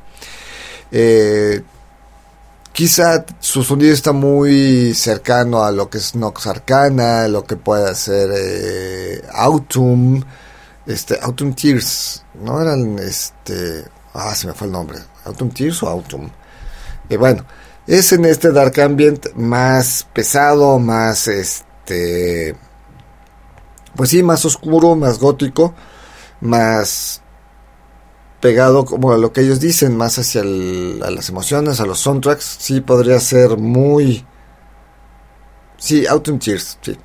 Eh, 0.92 1.62
quizá 2.74 3.26
su 3.39 3.64
sonido 3.64 3.94
está 3.94 4.12
muy 4.12 4.94
cercano 4.94 5.64
a 5.64 5.72
lo 5.72 5.89
que 5.89 5.98
es 5.98 6.16
Nox 6.16 6.48
Arcana, 6.48 7.28
lo 7.28 7.44
que 7.44 7.56
puede 7.56 7.94
ser 7.96 8.30
eh, 8.34 9.22
Autumn, 9.34 10.24
este, 10.86 11.18
Autumn 11.22 11.54
Tears, 11.54 12.24
no 12.36 12.62
eran 12.62 13.00
este, 13.00 13.86
ah, 14.14 14.36
se 14.36 14.48
me 14.48 14.54
fue 14.54 14.68
el 14.68 14.74
nombre, 14.74 15.00
Autumn 15.26 15.52
Tears 15.52 15.84
o 15.84 15.89
Autumn. 15.89 16.30
Y 17.10 17.16
bueno, 17.18 17.46
es 17.88 18.12
en 18.14 18.26
este 18.26 18.52
Dark 18.52 18.80
Ambient 18.80 19.34
más 19.36 20.08
pesado, 20.14 20.80
más 20.80 21.28
este, 21.28 22.56
pues 23.96 24.10
sí, 24.10 24.24
más 24.24 24.46
oscuro, 24.46 24.96
más 24.96 25.20
gótico, 25.20 25.74
más 26.42 27.20
pegado 28.42 28.86
como 28.86 29.14
a 29.14 29.18
lo 29.18 29.32
que 29.32 29.42
ellos 29.42 29.60
dicen, 29.60 29.96
más 29.96 30.18
hacia 30.20 30.42
el- 30.42 31.02
a 31.06 31.12
las 31.12 31.30
emociones, 31.30 31.80
a 31.80 31.86
los 31.86 32.00
soundtracks, 32.00 32.58
sí 32.60 32.82
podría 32.82 33.20
ser 33.20 33.58
muy... 33.58 34.26
Sí, 35.78 36.06
Autumn 36.06 36.39
Tears, 36.39 36.78
sí. 36.82 36.98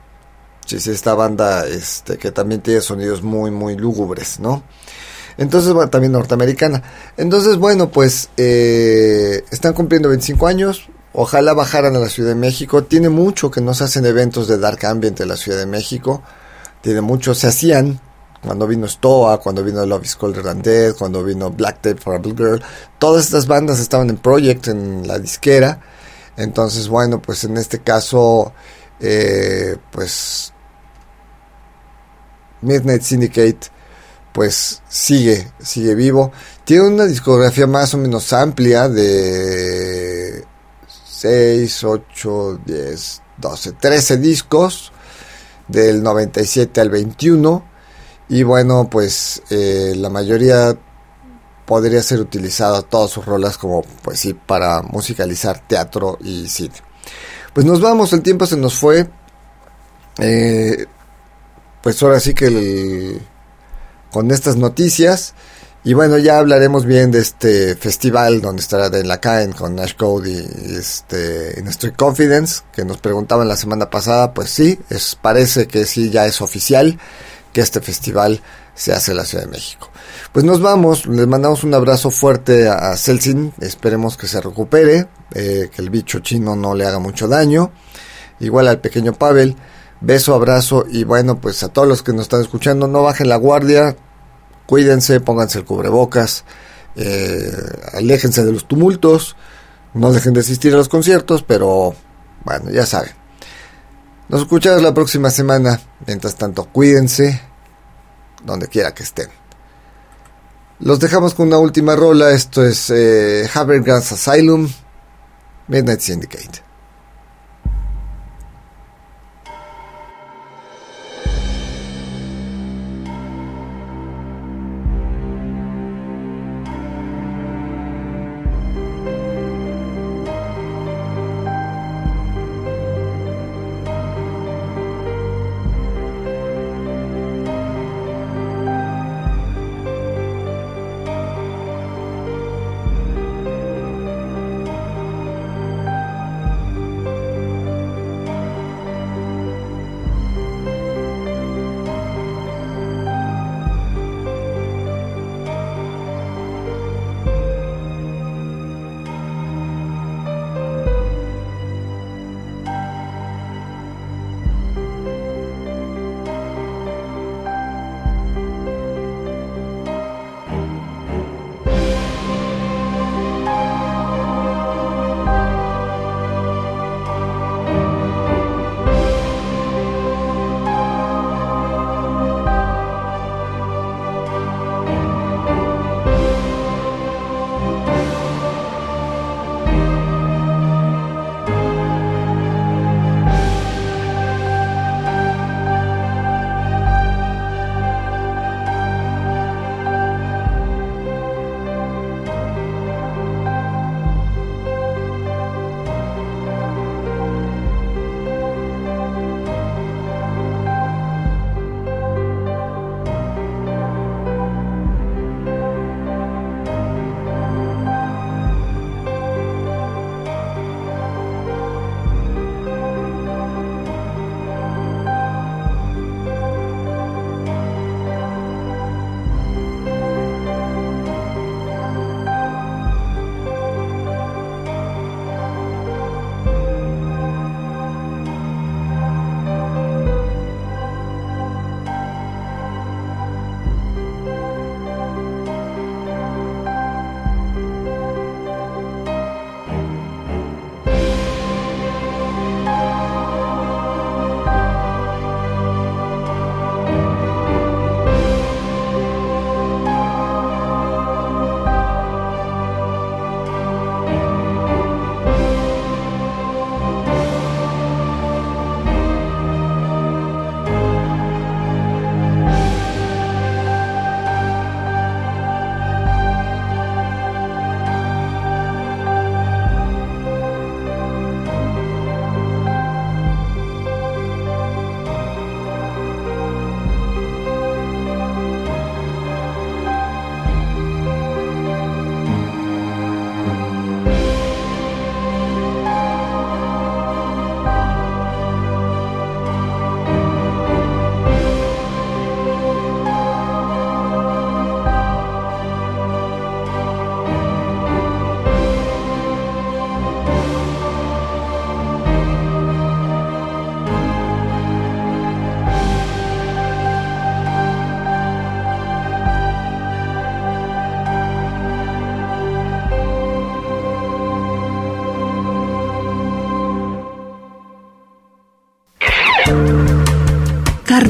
Sí, 0.66 0.80
sí, 0.80 0.90
esta 0.90 1.14
banda 1.14 1.64
este, 1.66 2.18
que 2.18 2.32
también 2.32 2.60
tiene 2.60 2.80
sonidos 2.80 3.22
muy, 3.22 3.52
muy 3.52 3.76
lúgubres, 3.76 4.40
¿no? 4.40 4.64
Entonces, 5.38 5.72
bueno, 5.72 5.88
también 5.90 6.12
norteamericana. 6.12 6.82
Entonces, 7.16 7.56
bueno, 7.56 7.90
pues 7.90 8.30
eh, 8.36 9.44
están 9.52 9.74
cumpliendo 9.74 10.08
25 10.08 10.46
años. 10.48 10.88
Ojalá 11.12 11.54
bajaran 11.54 11.94
a 11.94 12.00
la 12.00 12.08
Ciudad 12.08 12.30
de 12.30 12.34
México. 12.34 12.82
Tiene 12.84 13.10
mucho 13.10 13.50
que 13.50 13.60
no 13.60 13.74
se 13.74 13.84
hacen 13.84 14.06
eventos 14.06 14.48
de 14.48 14.58
Dark 14.58 14.84
Ambient 14.84 15.20
en 15.20 15.28
la 15.28 15.36
Ciudad 15.36 15.58
de 15.58 15.66
México. 15.66 16.22
Tiene 16.80 17.00
mucho, 17.00 17.34
se 17.34 17.46
hacían 17.46 18.00
cuando 18.46 18.66
vino 18.66 18.86
Stoa, 18.86 19.40
cuando 19.40 19.64
vino 19.64 19.84
Love 19.84 20.04
is 20.04 20.14
Colder 20.14 20.44
Than 20.44 20.62
Dead, 20.62 20.94
cuando 20.94 21.24
vino 21.24 21.50
Black 21.50 21.82
Tape 21.82 22.00
for 22.00 22.14
a 22.14 22.18
Blue 22.18 22.34
Girl. 22.36 22.62
Todas 22.98 23.24
estas 23.24 23.46
bandas 23.46 23.80
estaban 23.80 24.08
en 24.08 24.18
Project, 24.18 24.68
en 24.68 25.06
la 25.06 25.18
disquera. 25.18 25.80
Entonces, 26.36 26.88
bueno, 26.88 27.20
pues 27.20 27.42
en 27.42 27.56
este 27.56 27.80
caso, 27.80 28.52
eh, 29.00 29.76
pues 29.90 30.52
Midnight 32.62 33.02
Syndicate 33.02 33.70
pues 34.32 34.82
sigue, 34.86 35.50
sigue 35.58 35.94
vivo. 35.94 36.30
Tiene 36.64 36.88
una 36.88 37.06
discografía 37.06 37.66
más 37.66 37.94
o 37.94 37.98
menos 37.98 38.32
amplia 38.34 38.86
de 38.88 40.44
6, 41.08 41.84
8, 41.84 42.60
10, 42.64 43.22
12, 43.38 43.72
13 43.72 44.16
discos 44.18 44.92
del 45.66 46.02
97 46.02 46.80
al 46.80 46.90
21 46.90 47.75
y 48.28 48.42
bueno 48.42 48.88
pues 48.90 49.42
eh, 49.50 49.94
la 49.96 50.10
mayoría 50.10 50.76
podría 51.64 52.02
ser 52.02 52.20
utilizada 52.20 52.82
todas 52.82 53.10
sus 53.10 53.24
rolas 53.26 53.58
como 53.58 53.82
pues 54.02 54.20
sí 54.20 54.34
para 54.34 54.82
musicalizar 54.82 55.60
teatro 55.66 56.18
y 56.22 56.48
cine. 56.48 56.74
Pues 57.52 57.66
nos 57.66 57.80
vamos, 57.80 58.12
el 58.12 58.22
tiempo 58.22 58.46
se 58.46 58.56
nos 58.56 58.74
fue. 58.74 59.08
Eh, 60.18 60.86
pues 61.82 62.02
ahora 62.02 62.20
sí 62.20 62.34
que 62.34 62.46
el- 62.46 63.20
con 64.10 64.30
estas 64.30 64.56
noticias. 64.56 65.34
Y 65.84 65.94
bueno, 65.94 66.18
ya 66.18 66.38
hablaremos 66.38 66.84
bien 66.84 67.12
de 67.12 67.20
este 67.20 67.76
festival 67.76 68.40
donde 68.40 68.60
estará 68.60 68.90
Dan 68.90 69.06
Lacaen 69.06 69.52
con 69.52 69.76
Nash 69.76 69.94
Code 69.96 70.30
y 70.30 70.74
este, 70.76 71.60
en 71.60 71.68
Street 71.68 71.94
Confidence, 71.96 72.62
que 72.72 72.84
nos 72.84 72.98
preguntaban 72.98 73.46
la 73.46 73.56
semana 73.56 73.88
pasada. 73.88 74.34
Pues 74.34 74.50
sí, 74.50 74.78
es, 74.90 75.16
parece 75.20 75.68
que 75.68 75.84
sí, 75.86 76.10
ya 76.10 76.26
es 76.26 76.40
oficial 76.40 76.98
que 77.56 77.62
este 77.62 77.80
festival 77.80 78.42
se 78.74 78.92
hace 78.92 79.12
en 79.12 79.16
la 79.16 79.24
Ciudad 79.24 79.44
de 79.44 79.50
México. 79.50 79.88
Pues 80.30 80.44
nos 80.44 80.60
vamos, 80.60 81.06
les 81.06 81.26
mandamos 81.26 81.64
un 81.64 81.72
abrazo 81.72 82.10
fuerte 82.10 82.68
a, 82.68 82.90
a 82.90 82.96
Celsin, 82.98 83.54
esperemos 83.62 84.18
que 84.18 84.26
se 84.26 84.42
recupere, 84.42 85.08
eh, 85.32 85.70
que 85.74 85.80
el 85.80 85.88
bicho 85.88 86.18
chino 86.18 86.54
no 86.54 86.74
le 86.74 86.84
haga 86.84 86.98
mucho 86.98 87.28
daño. 87.28 87.72
Igual 88.40 88.68
al 88.68 88.82
pequeño 88.82 89.14
Pavel, 89.14 89.56
beso, 90.02 90.34
abrazo 90.34 90.84
y 90.86 91.04
bueno, 91.04 91.40
pues 91.40 91.62
a 91.62 91.68
todos 91.68 91.88
los 91.88 92.02
que 92.02 92.12
nos 92.12 92.24
están 92.24 92.42
escuchando, 92.42 92.88
no 92.88 93.02
bajen 93.04 93.30
la 93.30 93.36
guardia, 93.36 93.96
cuídense, 94.66 95.20
pónganse 95.20 95.60
el 95.60 95.64
cubrebocas, 95.64 96.44
eh, 96.94 97.50
aléjense 97.94 98.44
de 98.44 98.52
los 98.52 98.68
tumultos, 98.68 99.34
no 99.94 100.12
dejen 100.12 100.34
de 100.34 100.40
asistir 100.40 100.74
a 100.74 100.76
los 100.76 100.90
conciertos, 100.90 101.42
pero 101.42 101.94
bueno, 102.44 102.70
ya 102.70 102.84
saben. 102.84 103.12
Nos 104.28 104.40
escuchamos 104.40 104.82
la 104.82 104.92
próxima 104.92 105.30
semana. 105.30 105.80
Mientras 106.04 106.34
tanto, 106.34 106.64
cuídense 106.64 107.40
donde 108.44 108.68
quiera 108.68 108.94
que 108.94 109.02
estén. 109.02 109.28
Los 110.80 111.00
dejamos 111.00 111.34
con 111.34 111.48
una 111.48 111.58
última 111.58 111.96
rola. 111.96 112.32
Esto 112.32 112.64
es 112.64 112.90
eh, 112.90 113.48
Asylum, 113.54 114.68
Midnight 115.68 116.00
Syndicate. 116.00 116.65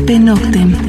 Carpe 0.06 0.20
Noctem. 0.20 0.85